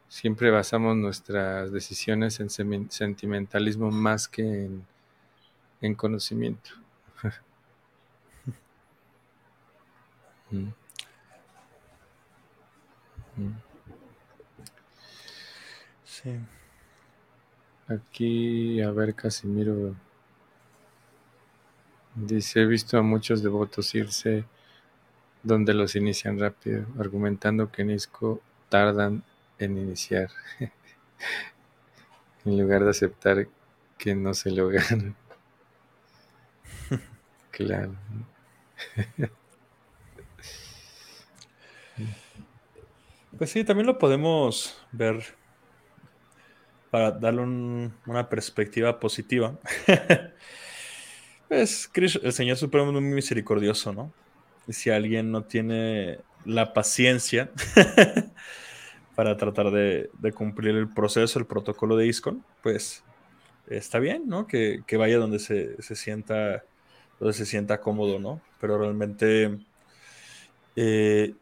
[0.09, 2.51] Siempre basamos nuestras decisiones en
[2.91, 4.87] sentimentalismo más que en,
[5.81, 6.70] en conocimiento.
[13.37, 13.53] Mm.
[16.05, 16.39] Sí.
[17.89, 19.95] Aquí, a ver, Casimiro
[22.14, 24.44] dice, he visto a muchos devotos irse
[25.42, 29.22] donde los inician rápido, argumentando que en ISCO tardan
[29.58, 30.30] en iniciar,
[32.44, 33.48] en lugar de aceptar
[33.98, 35.14] que no se logran.
[37.50, 37.94] claro.
[43.36, 45.24] Pues sí, también lo podemos ver
[46.90, 47.42] para darle
[48.06, 49.58] una perspectiva positiva.
[51.55, 51.90] Pues
[52.22, 54.12] el Señor Supremo es muy misericordioso, ¿no?
[54.66, 57.50] Y si alguien no tiene la paciencia
[59.14, 63.05] para tratar de, cumplir el proceso, el protocolo de ISCON, pues
[63.68, 64.46] está bien, ¿no?
[64.46, 66.64] Que, vaya donde se, sienta
[67.20, 68.40] donde se sienta cómodo, ¿no?
[68.61, 69.57] Pero realmente
[70.74, 71.34] eh,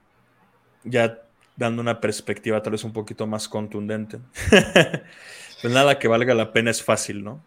[0.85, 1.23] ya
[1.57, 4.19] dando una perspectiva tal vez un poquito más contundente.
[5.63, 7.43] pues nada que valga la pena es fácil, ¿no?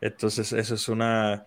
[0.00, 1.46] Entonces, eso es una...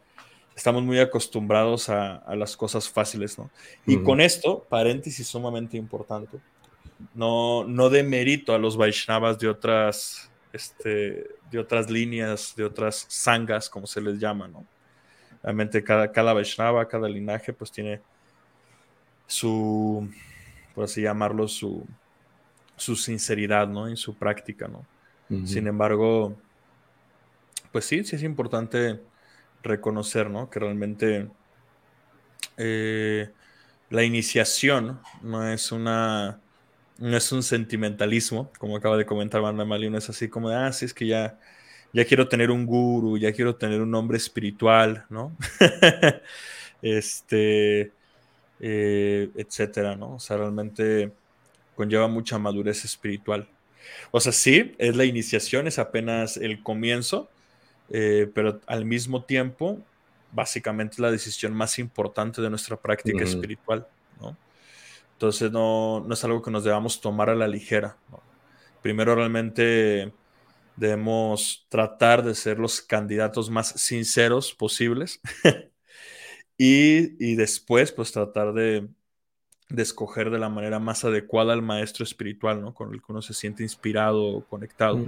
[0.55, 3.49] Estamos muy acostumbrados a, las cosas fáciles, ¿no?
[3.85, 6.39] Y con esto, paréntesis sumamente importante,
[7.13, 13.05] no, no de mérito a los Vaishnavas de otras, este, de otras líneas, de otras
[13.09, 14.65] sangas, como se les llama, ¿no?
[15.41, 18.01] Realmente cada, cada Vaishnava, cada linaje, pues tiene
[19.27, 20.07] su,
[20.73, 21.85] por así llamarlo, su,
[22.75, 23.87] su sinceridad, ¿no?
[23.87, 24.85] En su práctica, ¿no?
[25.45, 26.37] Sin embargo,
[27.71, 29.01] pues sí, sí es importante
[29.63, 30.49] reconocer, ¿no?
[30.49, 31.29] Que realmente
[32.57, 33.29] eh,
[33.89, 36.39] la iniciación no es una
[36.97, 40.67] no es un sentimentalismo, como acaba de comentar Banda no es así como de, ah,
[40.69, 41.37] es que ya,
[41.91, 45.35] ya quiero tener un guru, ya quiero tener un hombre espiritual, ¿no?
[46.81, 47.91] este,
[48.59, 50.15] eh, etcétera, ¿no?
[50.15, 51.11] O sea, realmente
[51.75, 53.47] conlleva mucha madurez espiritual.
[54.11, 57.29] O sea, sí, es la iniciación, es apenas el comienzo,
[57.89, 59.79] eh, pero al mismo tiempo,
[60.31, 63.87] básicamente la decisión más importante de nuestra práctica espiritual,
[64.19, 64.35] ¿no?
[65.13, 67.97] Entonces no, es algo que nos debamos tomar a la ligera.
[68.81, 70.11] Primero realmente
[70.75, 75.21] debemos tratar de ser los candidatos más sinceros posibles
[76.57, 78.87] y, después pues tratar de,
[79.77, 82.73] escoger de la manera más adecuada al maestro espiritual, ¿no?
[82.73, 84.99] Con el que uno se siente inspirado o conectado.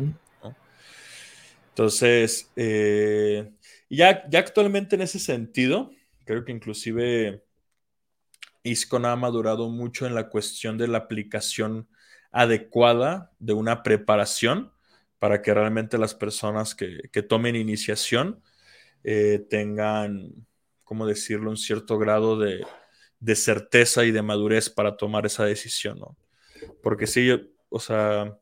[1.75, 3.51] Entonces, eh,
[3.89, 5.91] ya, ya actualmente en ese sentido,
[6.23, 7.43] creo que inclusive
[8.63, 11.89] ISCON ha madurado mucho en la cuestión de la aplicación
[12.31, 14.71] adecuada de una preparación
[15.19, 18.41] para que realmente las personas que, tomen iniciación
[19.03, 20.31] eh, tengan,
[20.85, 22.65] ¿cómo decirlo?, un cierto grado de,
[23.35, 26.15] certeza y de madurez para tomar esa decisión, ¿no?
[26.81, 27.29] Porque sí,
[27.67, 28.33] o sea,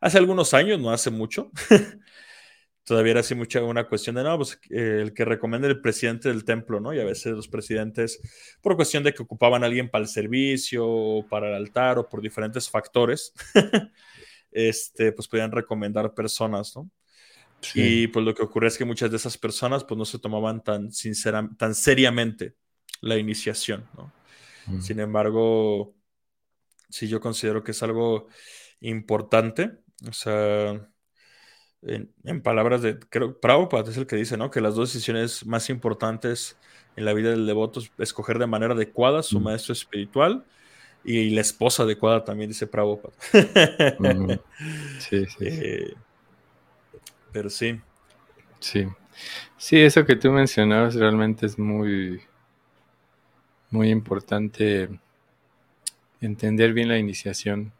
[0.00, 1.52] hace algunos años, no hace mucho,
[2.84, 6.28] todavía era así mucha una cuestión de, no, pues eh, el que recomienda el presidente
[6.28, 6.92] del templo, ¿no?
[6.92, 8.20] Y a veces los presidentes,
[8.60, 12.08] por cuestión de que ocupaban a alguien para el servicio, o para el altar, o
[12.08, 13.32] por diferentes factores,
[14.50, 16.90] este, pues podían recomendar personas, ¿no?
[17.74, 20.64] Y pues lo que ocurre es que muchas de esas personas pues no se tomaban
[20.64, 22.56] tan, sincera, tan seriamente
[23.00, 24.12] la iniciación, ¿no?
[24.66, 24.80] Mm.
[24.80, 25.94] Sin embargo,
[26.88, 28.26] sí yo considero que es algo
[28.80, 29.78] importante,
[30.08, 30.91] o sea,
[31.82, 34.50] en, palabras de, creo, Prabhupada es el que dice, ¿no?
[34.50, 36.56] Que las dos decisiones más importantes
[36.96, 40.44] en la vida del devoto es escoger de manera adecuada su maestro espiritual
[41.04, 43.14] y, la esposa adecuada también, dice Prabhupada.
[44.98, 45.94] Sí, sí, eh,
[47.32, 47.80] pero sí.
[48.60, 48.86] Sí.
[49.56, 52.22] Sí, eso que tú mencionabas realmente es muy,
[53.70, 54.88] muy importante
[56.20, 57.72] entender bien la iniciación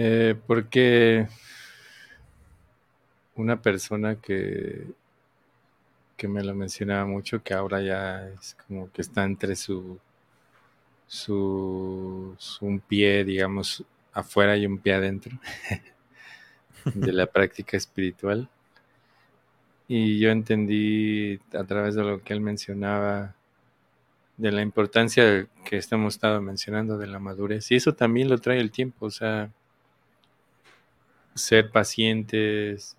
[0.00, 1.26] eh, porque
[3.34, 4.86] una persona que,
[6.16, 9.98] que me lo mencionaba mucho, que ahora ya es como que está entre su,
[11.08, 15.36] su, un pie, digamos, afuera y un pie adentro
[16.94, 18.48] de la práctica espiritual.
[19.88, 23.34] Y yo entendí a través de lo que él mencionaba,
[24.36, 27.68] de la importancia que estamos estado mencionando de la madurez.
[27.72, 29.50] Y eso también lo trae el tiempo, o sea,
[31.38, 32.96] ser pacientes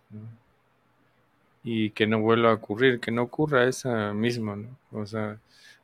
[1.64, 4.78] y que no vuelva a ocurrir, que no ocurra esa misma, ¿no?
[4.92, 5.40] O sea,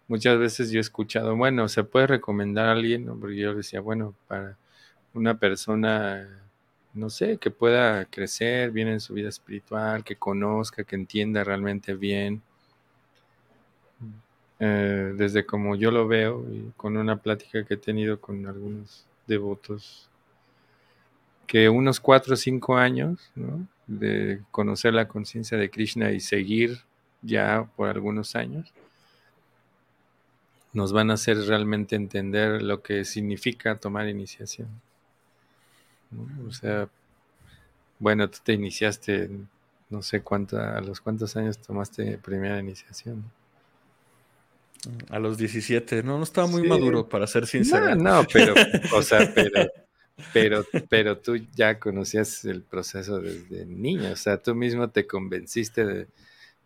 [0.08, 3.06] muchas veces yo he escuchado, bueno, se puede recomendar a alguien.
[3.20, 4.58] Porque yo decía, bueno, para
[5.14, 6.28] una persona,
[6.94, 11.94] no sé, que pueda crecer bien en su vida espiritual, que conozca, que entienda realmente
[11.96, 12.42] bien,
[14.60, 19.06] eh, desde como yo lo veo y con una plática que he tenido con algunos
[19.28, 20.10] devotos
[21.48, 23.32] que unos cuatro o cinco años
[23.88, 26.80] de conocer la conciencia de Krishna y seguir
[27.22, 28.72] ya por algunos años,
[30.74, 34.68] nos van a hacer realmente entender lo que significa tomar iniciación.
[36.48, 36.90] O sea,
[38.00, 39.30] bueno, tú te iniciaste,
[39.90, 43.24] no sé cuánto, a los cuántos años tomaste primera iniciación.
[45.10, 47.96] A los 17, no, no estaba muy maduro, para ser sincero.
[47.96, 48.54] No, no, pero,
[48.94, 49.68] o sea, pero
[50.34, 56.08] pero, pero tú ya conocías el proceso desde niño, o sea, tú mismo te convenciste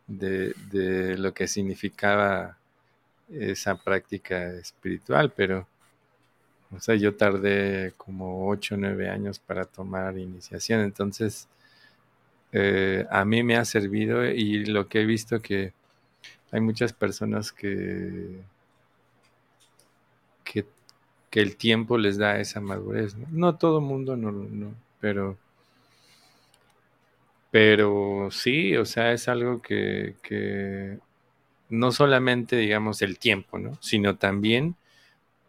[0.08, 2.58] de, lo que significaba
[3.32, 5.68] esa práctica espiritual, pero,
[6.72, 11.48] o sea, yo tardé como 8 o 9 años para tomar iniciación, entonces
[12.52, 15.74] eh, a mí me ha servido y lo que he visto que
[16.52, 18.42] hay muchas personas que,
[20.44, 20.66] que
[21.30, 23.16] que el tiempo les da esa madurez.
[23.16, 25.38] No, no todo mundo, no, no, pero,
[27.52, 31.00] pero sí, o sea, es algo que, que
[31.70, 33.78] no solamente, digamos, el tiempo, ¿no?
[33.82, 34.76] sino también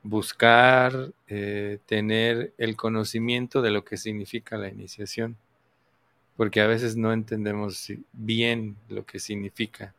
[0.03, 5.37] buscar eh, tener el conocimiento de lo que significa la iniciación,
[6.37, 9.95] porque a veces no entendemos bien lo que significa,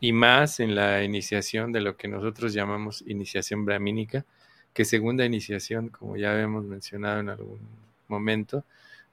[0.00, 4.24] y más en la iniciación de lo que nosotros llamamos iniciación brahmínica,
[4.72, 7.60] que segunda iniciación, como ya habíamos mencionado en algún
[8.08, 8.64] momento,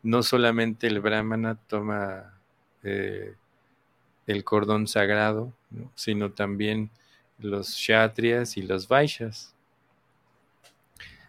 [0.04, 2.34] no solamente el brahmana toma
[2.84, 3.36] eh,
[4.28, 5.54] el cordón sagrado,
[5.96, 6.90] sino también
[7.40, 9.54] los kshatriyas y los vaishyas.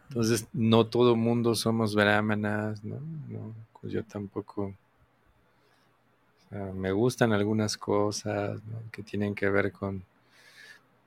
[0.09, 2.99] Entonces, no todo mundo somos brahmanas, ¿no?
[3.81, 4.75] Pues yo tampoco.
[6.75, 8.61] me gustan algunas cosas
[8.91, 10.03] que tienen que ver con.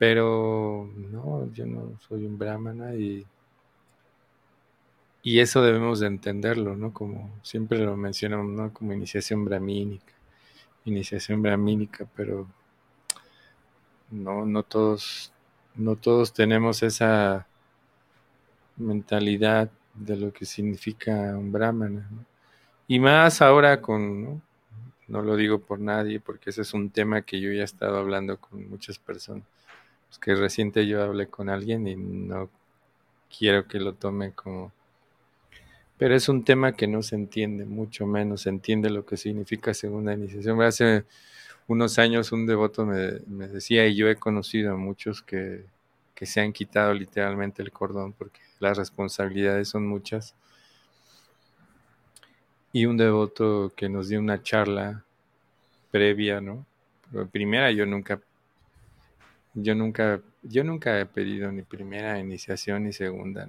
[0.02, 3.24] Pero no, yo no soy un brahmana y.
[5.22, 6.91] Y eso debemos de entenderlo, ¿no?
[6.91, 8.74] Como siempre lo mencionamos, ¿no?
[8.74, 10.12] Como iniciación brahmínica.
[10.86, 12.47] Iniciación brahmínica, pero
[14.10, 15.32] no, no todos,
[15.76, 17.45] no todos tenemos esa
[18.78, 22.10] mentalidad de lo que significa un brahmana.
[22.88, 24.41] Y más ahora con, ¿no?
[25.10, 25.22] ¿no?
[25.22, 28.38] lo digo por nadie, porque ese es un tema que yo ya he estado hablando
[28.38, 29.43] con muchas personas.
[30.12, 32.49] Pues que reciente yo hablé con alguien y no
[33.36, 34.74] quiero que lo tome como...
[35.97, 39.74] Pero es un tema que no se entiende, mucho menos se entiende lo que significa
[39.74, 40.62] segunda iniciación.
[40.62, 41.05] Hace
[41.70, 45.64] unos años un devoto me, me decía, y yo he conocido a muchos que,
[46.14, 50.36] que se han quitado literalmente el cordón porque las responsabilidades son muchas.
[52.74, 55.05] Y un devoto que nos dio una charla
[55.89, 56.66] previa, ¿no?
[57.32, 58.20] primera yo nunca,
[59.54, 63.47] yo nunca, yo nunca he pedido ni primera iniciación ni segunda,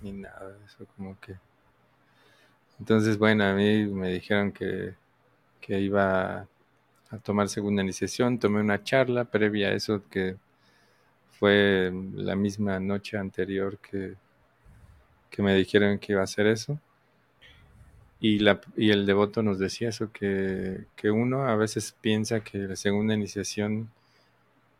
[0.00, 1.36] ni nada, eso como que.
[2.78, 4.94] Entonces, bueno, a mí me dijeron que,
[5.60, 6.48] que iba
[7.10, 10.36] a tomar segunda iniciación, tomé una charla previa a eso que
[11.38, 14.14] fue la misma noche anterior que,
[15.30, 16.78] que me dijeron que iba a hacer eso.
[18.20, 22.76] Y, la, y el devoto nos decía eso, que, uno a veces piensa que la
[22.76, 23.90] segunda iniciación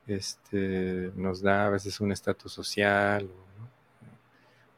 [0.07, 3.28] este, nos da a veces un estatus social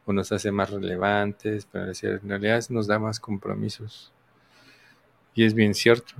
[0.05, 4.13] o, nos hace más relevantes, pero en realidad nos da más compromisos.
[5.33, 6.13] Y es bien cierto,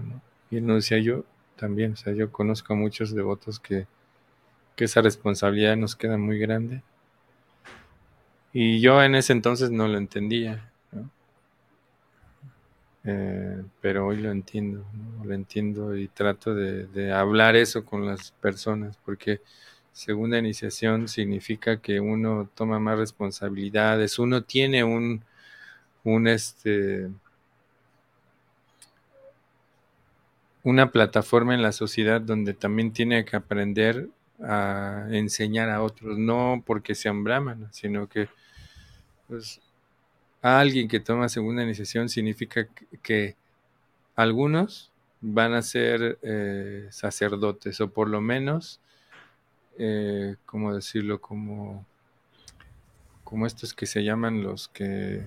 [0.49, 1.23] Y él nos decía yo
[1.55, 3.87] también, o sea, yo conozco a muchos devotos que
[4.75, 6.83] que esa responsabilidad nos queda muy grande.
[8.53, 10.71] Y yo en ese entonces no lo entendía,
[13.05, 14.83] eh, pero hoy lo entiendo,
[15.23, 19.41] lo entiendo y trato de, hablar eso con las personas, porque
[19.91, 25.23] segunda iniciación significa que uno toma más responsabilidades, uno tiene un,
[26.27, 27.09] este,
[30.63, 34.09] una plataforma en la sociedad donde también tiene que aprender
[34.41, 38.29] a enseñar a otros, no porque sean brahmanas, sino que
[39.27, 39.61] pues,
[40.45, 42.67] a alguien que toma segunda iniciación significa
[43.01, 43.35] que,
[44.15, 48.79] algunos van a ser eh, sacerdotes, o por lo menos,
[49.79, 51.19] eh, ¿cómo decirlo?
[51.19, 51.83] Como,
[53.23, 55.23] como estos que se llaman los que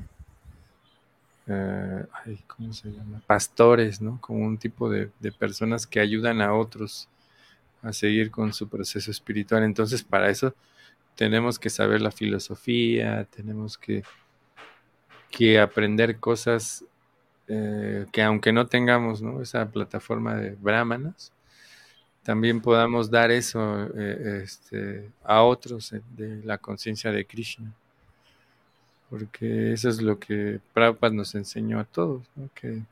[1.49, 2.07] eh,
[2.47, 3.21] ¿cómo se llama?
[3.27, 4.21] Pastores, ¿no?
[4.21, 7.09] Como un tipo de, de, personas que ayudan a otros
[7.83, 9.65] a seguir con su proceso espiritual.
[9.65, 10.55] Entonces, para eso
[11.17, 14.05] tenemos que saber la filosofía, tenemos que,
[15.31, 16.85] que aprender cosas
[17.49, 21.33] eh, que aunque no tengamos esa plataforma de brahmanas,
[22.23, 27.73] también podamos dar eso eh, este, a otros eh, de la conciencia de Krishna.
[29.09, 32.23] Porque eso es lo que Prabhupada nos enseñó a todos,
[32.55, 32.83] que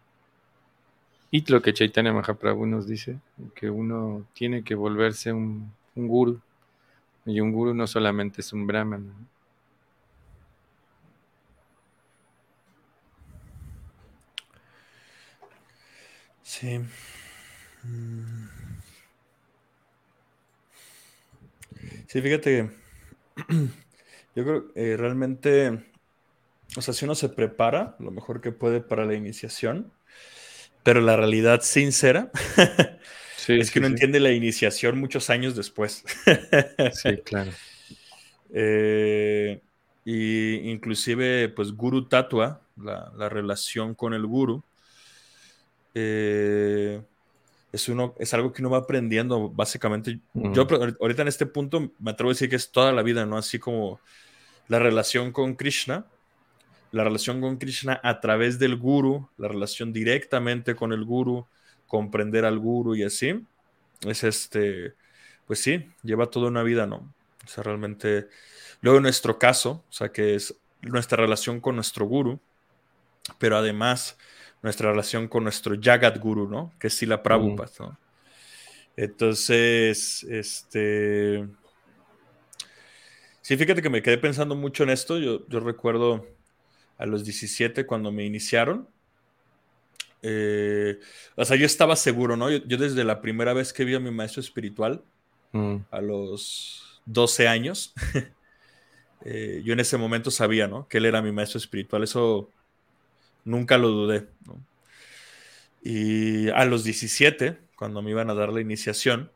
[1.30, 3.18] y lo que Chaitanya Mahaprabhu nos dice,
[3.54, 6.40] que uno tiene que volverse un, un guru.
[7.26, 9.12] Y un guru no solamente es un brahman.
[16.58, 16.80] Sí.
[17.82, 18.48] Mm.
[22.06, 22.70] Sí, fíjate
[24.34, 25.84] yo creo que eh, realmente,
[26.76, 29.92] o sea, si uno se prepara lo mejor que puede para la iniciación,
[30.82, 32.30] pero la realidad sincera
[33.48, 36.04] es que uno entiende la iniciación muchos años después.
[36.92, 37.50] sí, claro.
[38.50, 39.60] Eh,
[40.04, 44.62] y inclusive, pues, Guru Tatua, la, relación con el Guru,
[45.98, 47.00] eh,
[47.72, 50.20] es, uno, es algo que uno va aprendiendo, básicamente.
[50.34, 50.66] Yo
[51.00, 53.38] ahorita en este punto me atrevo a decir que es toda la vida, ¿no?
[53.38, 53.98] Así como
[54.68, 56.04] la relación con Krishna,
[56.92, 61.46] la relación con Krishna a través del guru, la relación directamente con el guru,
[61.86, 63.42] comprender al guru y así,
[64.02, 64.92] es este,
[65.46, 66.96] pues sí, lleva toda una vida, ¿no?
[67.42, 68.28] O sea, realmente,
[68.82, 72.38] luego en nuestro caso, o sea, que es nuestra relación con nuestro guru,
[73.38, 74.18] pero además
[74.66, 76.72] nuestra relación con nuestro Jagat Guru, ¿no?
[76.80, 77.98] Que es Sila Prabhupada, ¿no?
[78.96, 81.46] Entonces, este...
[83.42, 85.18] Sí, fíjate que me quedé pensando mucho en esto.
[85.18, 86.26] Yo, yo recuerdo
[86.98, 88.88] a los 17 cuando me iniciaron.
[90.22, 90.98] Eh,
[91.36, 92.50] o sea, yo estaba seguro, ¿no?
[92.50, 95.04] Yo, desde la primera vez que vi a mi maestro espiritual,
[95.52, 95.76] mm.
[95.92, 97.94] a los 12 años,
[99.24, 100.88] eh, yo en ese momento sabía, ¿no?
[100.88, 102.02] Que él era mi maestro espiritual.
[102.02, 102.50] Eso
[103.46, 104.26] nunca lo dudé.
[105.82, 109.30] Y a los 17, cuando me iban a dar la iniciación,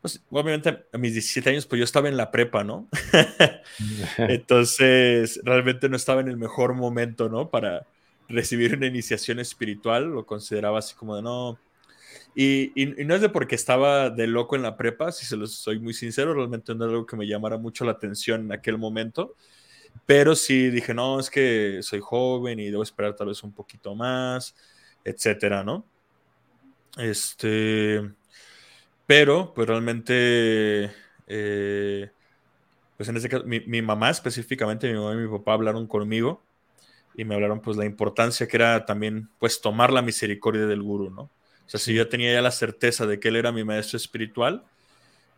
[0.00, 2.88] pues, obviamente a mis 17 años, pues yo estaba en la prepa, ¿no?
[4.18, 7.50] Entonces, realmente no estaba en el mejor momento, ¿no?
[7.50, 7.86] Para
[8.28, 11.58] recibir una iniciación espiritual, lo consideraba así como de no.
[12.36, 12.72] Y,
[13.04, 15.94] no es de porque estaba de loco en la prepa, si se lo soy muy
[15.94, 19.34] sincero, realmente no era algo que me llamara mucho la atención en aquel momento.
[20.04, 23.94] Pero sí dije, no, es que soy joven y debo esperar tal vez un poquito
[23.94, 24.54] más,
[25.04, 25.86] etcétera, ¿no?
[26.96, 28.02] Este.
[29.06, 30.90] Pero, pues realmente,
[31.26, 32.10] eh,
[32.96, 36.42] pues en ese caso, mi, mamá específicamente, mi mamá y mi papá hablaron conmigo
[37.14, 41.10] y me hablaron pues la importancia que era también pues tomar la misericordia del guru,
[41.10, 41.22] ¿no?
[41.22, 44.64] O sea, si yo tenía ya la certeza de que él era mi maestro espiritual,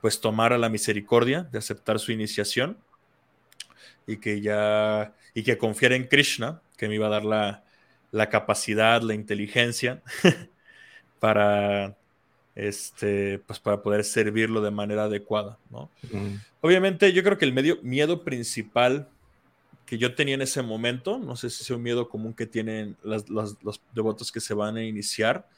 [0.01, 2.79] pues tomar la misericordia de aceptar su iniciación
[4.07, 7.65] y que ya, y que confiara en Krishna, que me iba a dar la,
[8.11, 10.03] la capacidad, la inteligencia
[11.21, 11.97] para
[12.59, 15.91] este, pues para poder servirlo de manera adecuada, ¿no?
[16.61, 19.09] Obviamente, yo creo que el medio, miedo principal
[19.87, 22.97] que yo tenía en ese momento, no sé si es un miedo común que tienen
[23.05, 23.55] los
[23.95, 25.49] devotos que se van a iniciar,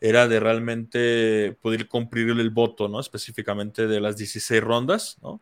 [0.00, 3.00] era de realmente poder cumplir el voto, ¿no?
[3.00, 5.40] Específicamente de las 16 rondas, ¿no?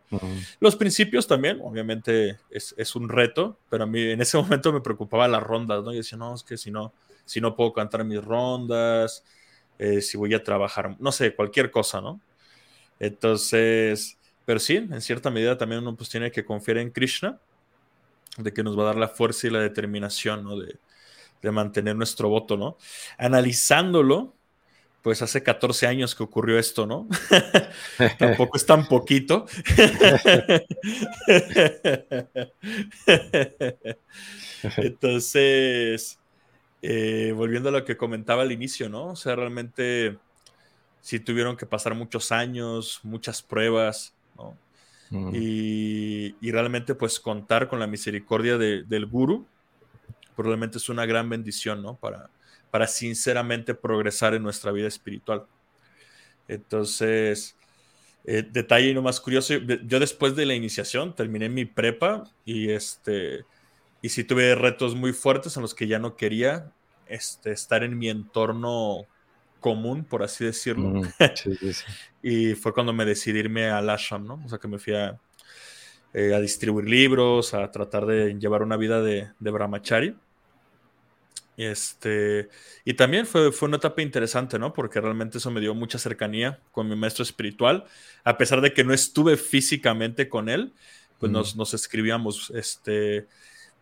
[0.58, 4.80] Los principios también, obviamente, es, es, un reto, pero a mí en ese momento me
[4.80, 5.92] preocupaba las rondas, ¿no?
[5.92, 6.92] Y decía, no, es que si no,
[7.24, 9.22] si no puedo cantar mis rondas,
[9.78, 12.20] eh, si voy a trabajar, no sé, cualquier cosa, ¿no?
[12.98, 17.38] Entonces, pero sí, en cierta medida también uno pues tiene que confiar en Krishna,
[18.38, 20.58] de que nos va a dar la fuerza y la determinación, ¿no?
[20.58, 20.76] De,
[21.42, 22.76] de mantener nuestro voto, ¿no?
[23.18, 24.34] Analizándolo,
[25.02, 27.08] pues hace 14 años que ocurrió esto, ¿no?
[28.18, 29.46] Tampoco es tan poquito.
[34.76, 36.18] Entonces,
[36.82, 39.08] eh, volviendo a lo que comentaba al inicio, ¿no?
[39.08, 40.16] O sea, realmente
[41.00, 44.56] sí tuvieron que pasar muchos años, muchas pruebas, ¿no?
[45.32, 49.46] y, realmente pues contar con la misericordia del guru,
[50.36, 51.96] probablemente es una gran bendición, ¿no?
[51.96, 52.30] Para,
[52.70, 55.46] para sinceramente progresar en nuestra vida espiritual.
[56.48, 57.56] Entonces,
[58.24, 63.44] eh, detalle no más curioso, yo después de la iniciación terminé mi prepa y este
[64.00, 66.72] y sí tuve retos muy fuertes en los que ya no quería
[67.06, 69.06] este, estar en mi entorno
[69.60, 71.02] común, por así decirlo.
[72.22, 74.40] y fue cuando me decidí irme al ashram, ¿no?
[74.44, 75.18] O sea, que me fui a,
[76.12, 80.16] eh, distribuir libros, a tratar de llevar una vida de, de brahmachari.
[81.58, 82.48] Este,
[82.84, 84.72] y también fue, fue una etapa interesante, ¿no?
[84.72, 87.84] Porque realmente eso me dio mucha cercanía con mi maestro espiritual.
[88.22, 90.72] A pesar de que no estuve físicamente con él,
[91.18, 93.26] pues nos, nos escribíamos, este,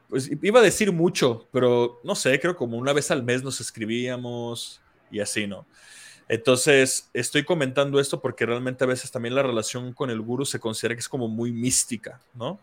[0.08, 3.60] pues iba a decir mucho, pero no sé, creo como una vez al mes nos
[3.60, 5.66] escribíamos y así, ¿no?
[6.28, 10.58] Entonces, estoy comentando esto porque realmente a veces también la relación con el guru se
[10.58, 12.58] considera que es como muy mística, ¿no?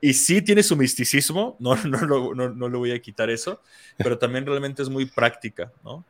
[0.00, 3.60] Y sí tiene su misticismo, no, no, no, no, le voy a quitar eso,
[3.96, 6.04] pero también realmente es muy práctica, ¿no?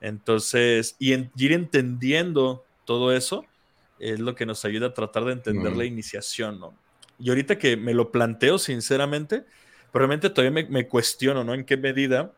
[0.00, 3.44] Entonces, y, ir entendiendo todo eso
[4.00, 6.74] es lo que nos ayuda a tratar de entender la iniciación, ¿no?
[7.18, 9.44] Y ahorita que me lo planteo sinceramente,
[9.92, 11.52] pero realmente todavía me, cuestiono, ¿no?
[11.52, 12.32] En qué medida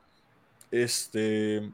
[0.72, 1.70] este,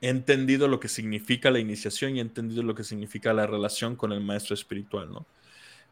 [0.00, 3.96] he entendido lo que significa la iniciación y he entendido lo que significa la relación
[3.96, 5.26] con el maestro espiritual, ¿no?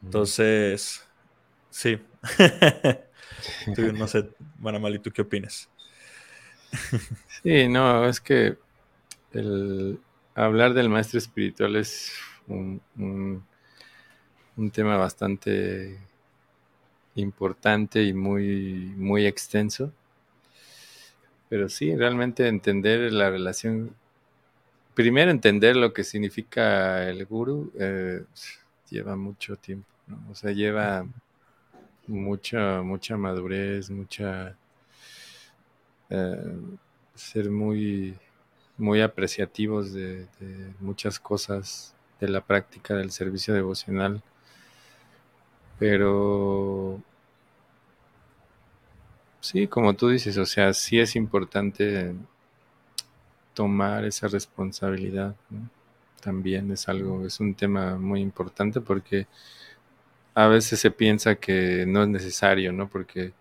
[0.02, 1.06] Entonces,
[1.70, 1.98] sí.
[3.94, 4.28] no sé,
[4.58, 5.68] Manamali, ¿tú qué opinas?
[7.42, 8.56] sí, no, es que
[9.32, 9.98] el
[10.34, 12.12] hablar del maestro espiritual es
[12.46, 12.80] un,
[14.56, 15.98] un tema bastante
[17.14, 19.92] importante y muy, muy extenso.
[21.48, 23.94] Pero sí, realmente entender la relación,
[24.94, 28.24] primero entender lo que significa el guru, eh,
[28.90, 29.86] lleva mucho tiempo,
[30.30, 31.06] O sea, lleva,
[32.06, 34.56] mucha, mucha madurez, mucha...
[36.10, 36.56] Eh,
[37.14, 38.16] ser muy,
[38.76, 40.26] muy apreciativos de
[40.80, 44.22] muchas cosas de la práctica del servicio devocional,
[45.78, 47.00] pero
[49.46, 52.14] sí, como tú dices, o sea, sí es importante
[53.54, 55.34] tomar esa responsabilidad.
[56.20, 59.26] También es algo, es un tema muy importante porque
[60.34, 62.88] a veces se piensa que no es necesario, ¿no?
[62.88, 63.32] Porque,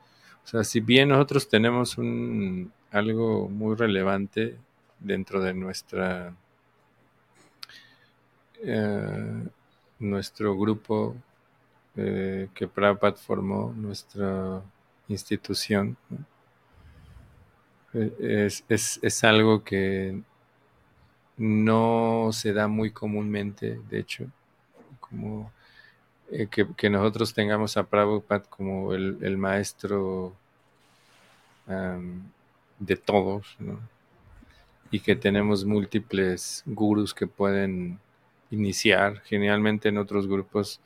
[0.45, 4.57] o sea, si bien nosotros tenemos un, algo muy relevante
[4.99, 6.33] dentro de nuestra
[8.63, 9.43] eh,
[9.99, 11.15] nuestro grupo
[11.95, 14.61] eh, que Prabhupada formó, nuestra
[15.07, 15.97] institución,
[17.93, 20.21] eh, es, es, algo que
[21.37, 24.25] no se da muy comúnmente, de hecho,
[24.99, 25.51] como
[26.75, 30.33] que, nosotros tengamos a Prabhupada como el, maestro
[32.79, 33.57] de todos,
[34.91, 37.99] y que tenemos múltiples gurus que pueden
[38.51, 39.21] iniciar.
[39.25, 40.79] Generalmente en otros grupos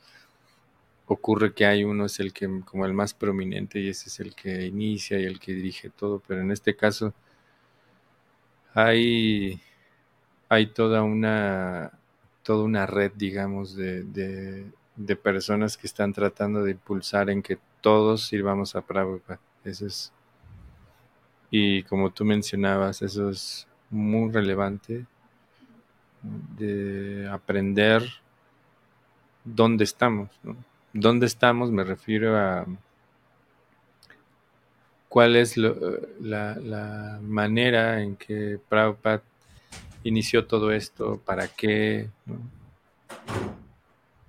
[1.12, 4.34] ocurre que hay uno es el que como el más prominente y ese es el
[4.34, 7.12] que inicia y el que dirige todo, pero en este caso
[8.74, 9.60] hay,
[10.48, 11.92] hay toda una
[12.42, 18.26] toda una red, digamos, de, de, personas que están tratando de impulsar en que todos
[18.26, 19.40] sirvamos a Prabhupada.
[19.64, 20.12] Eso es,
[21.50, 25.06] y como tú mencionabas, eso es muy relevante
[26.56, 28.02] de aprender
[29.44, 30.30] dónde estamos.
[30.92, 31.70] ¿Dónde estamos?
[31.70, 32.66] Me refiero a
[35.08, 39.22] cuál es la, manera en que Prabhupada
[40.04, 42.08] inició todo esto, para qué.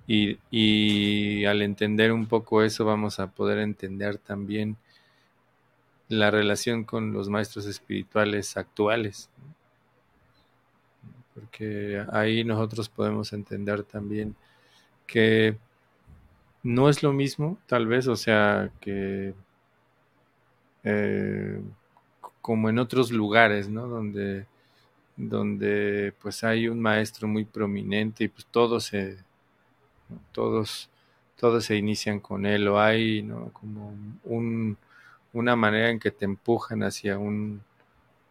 [0.06, 4.76] Y, y, al entender un poco eso vamos a poder entender también
[6.08, 9.30] la relación con los maestros espirituales actuales
[11.34, 14.34] porque ahí nosotros podemos entender también
[15.06, 15.56] que
[16.62, 19.34] no es lo mismo, tal vez, o sea, que
[20.84, 21.60] eh,
[22.40, 23.86] como en otros lugares, ¿no?
[23.88, 24.46] Donde,
[25.16, 29.18] donde pues hay un maestro muy prominente y pues todos se,
[30.32, 30.90] todos,
[31.36, 33.52] todos se inician con él, o hay, ¿no?
[33.52, 33.94] Como
[34.24, 34.76] un,
[35.32, 37.62] una manera en que te empujan hacia un,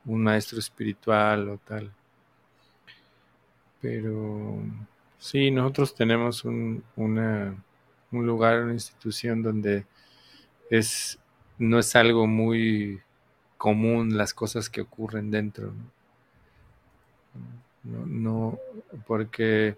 [0.06, 1.92] un maestro espiritual o tal.
[3.82, 4.60] Pero
[5.20, 7.56] sí, nosotros tenemos un, una,
[8.12, 9.86] un lugar, una institución donde
[10.70, 11.20] es,
[11.58, 13.02] no es algo muy
[13.58, 15.74] común las cosas que ocurren dentro.
[17.84, 18.60] No, no,
[19.08, 19.78] porque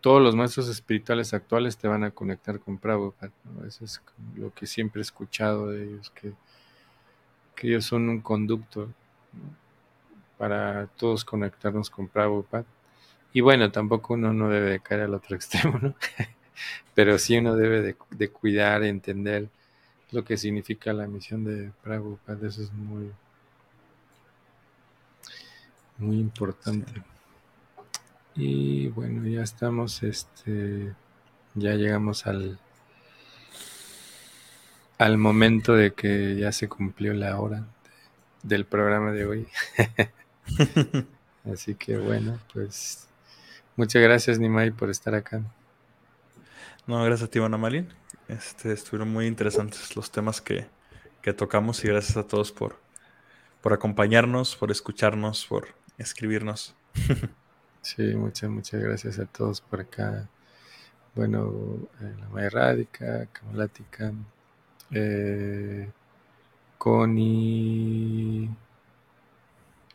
[0.00, 3.32] todos los maestros espirituales actuales te van a conectar con Prabhupada.
[3.66, 4.00] Eso es
[4.36, 6.32] lo que siempre he escuchado de ellos, que,
[7.54, 8.88] que ellos son un conducto
[10.38, 12.64] para todos conectarnos con Prabhupada.
[13.32, 15.94] Y bueno, tampoco uno no debe de caer al otro extremo, ¿no?
[16.94, 19.48] Pero sí uno debe de, de cuidar, entender
[20.12, 22.48] lo que significa la misión de Prabhupada.
[22.48, 23.10] Eso es muy,
[25.98, 27.02] muy importante.
[28.34, 30.94] Y bueno, ya estamos, este,
[31.54, 32.58] ya llegamos al,
[34.98, 37.66] al momento de que ya se cumplió la hora
[38.42, 39.48] del programa de hoy.
[41.52, 43.08] Así que bueno, pues
[43.76, 45.42] muchas gracias Nimai por estar acá.
[46.86, 47.92] No, gracias a ti, Malin.
[48.28, 50.66] Este, estuvieron muy interesantes los temas que,
[51.22, 52.76] que, tocamos y gracias a todos por,
[53.60, 55.68] por acompañarnos, por escucharnos, por
[55.98, 56.74] escribirnos.
[57.82, 60.28] sí, muchas, muchas gracias a todos por acá.
[61.14, 61.52] Bueno,
[62.00, 64.12] eh, la Maya Rádica, Kamalática,
[64.90, 65.90] eh,
[66.78, 68.50] Connie.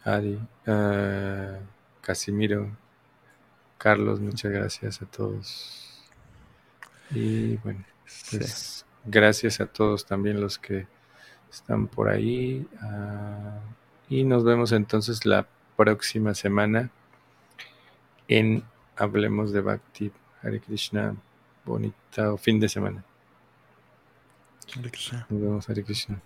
[0.04, 1.60] Uh,
[2.02, 2.76] Casimiro,
[3.78, 5.91] Carlos, muchas gracias a todos.
[7.14, 7.84] Y bueno,
[8.30, 10.88] pues gracias a todos también los que
[11.52, 12.66] están por ahí.
[12.82, 16.90] Uh, y nos vemos entonces la próxima semana
[18.28, 18.64] en
[18.96, 20.12] Hablemos de Bhakti.
[20.44, 21.16] Hare Krishna,
[21.66, 23.04] bonito fin de semana.
[24.76, 25.26] Hare Krishna.
[25.30, 26.22] Nos vemos, Hare Krishna.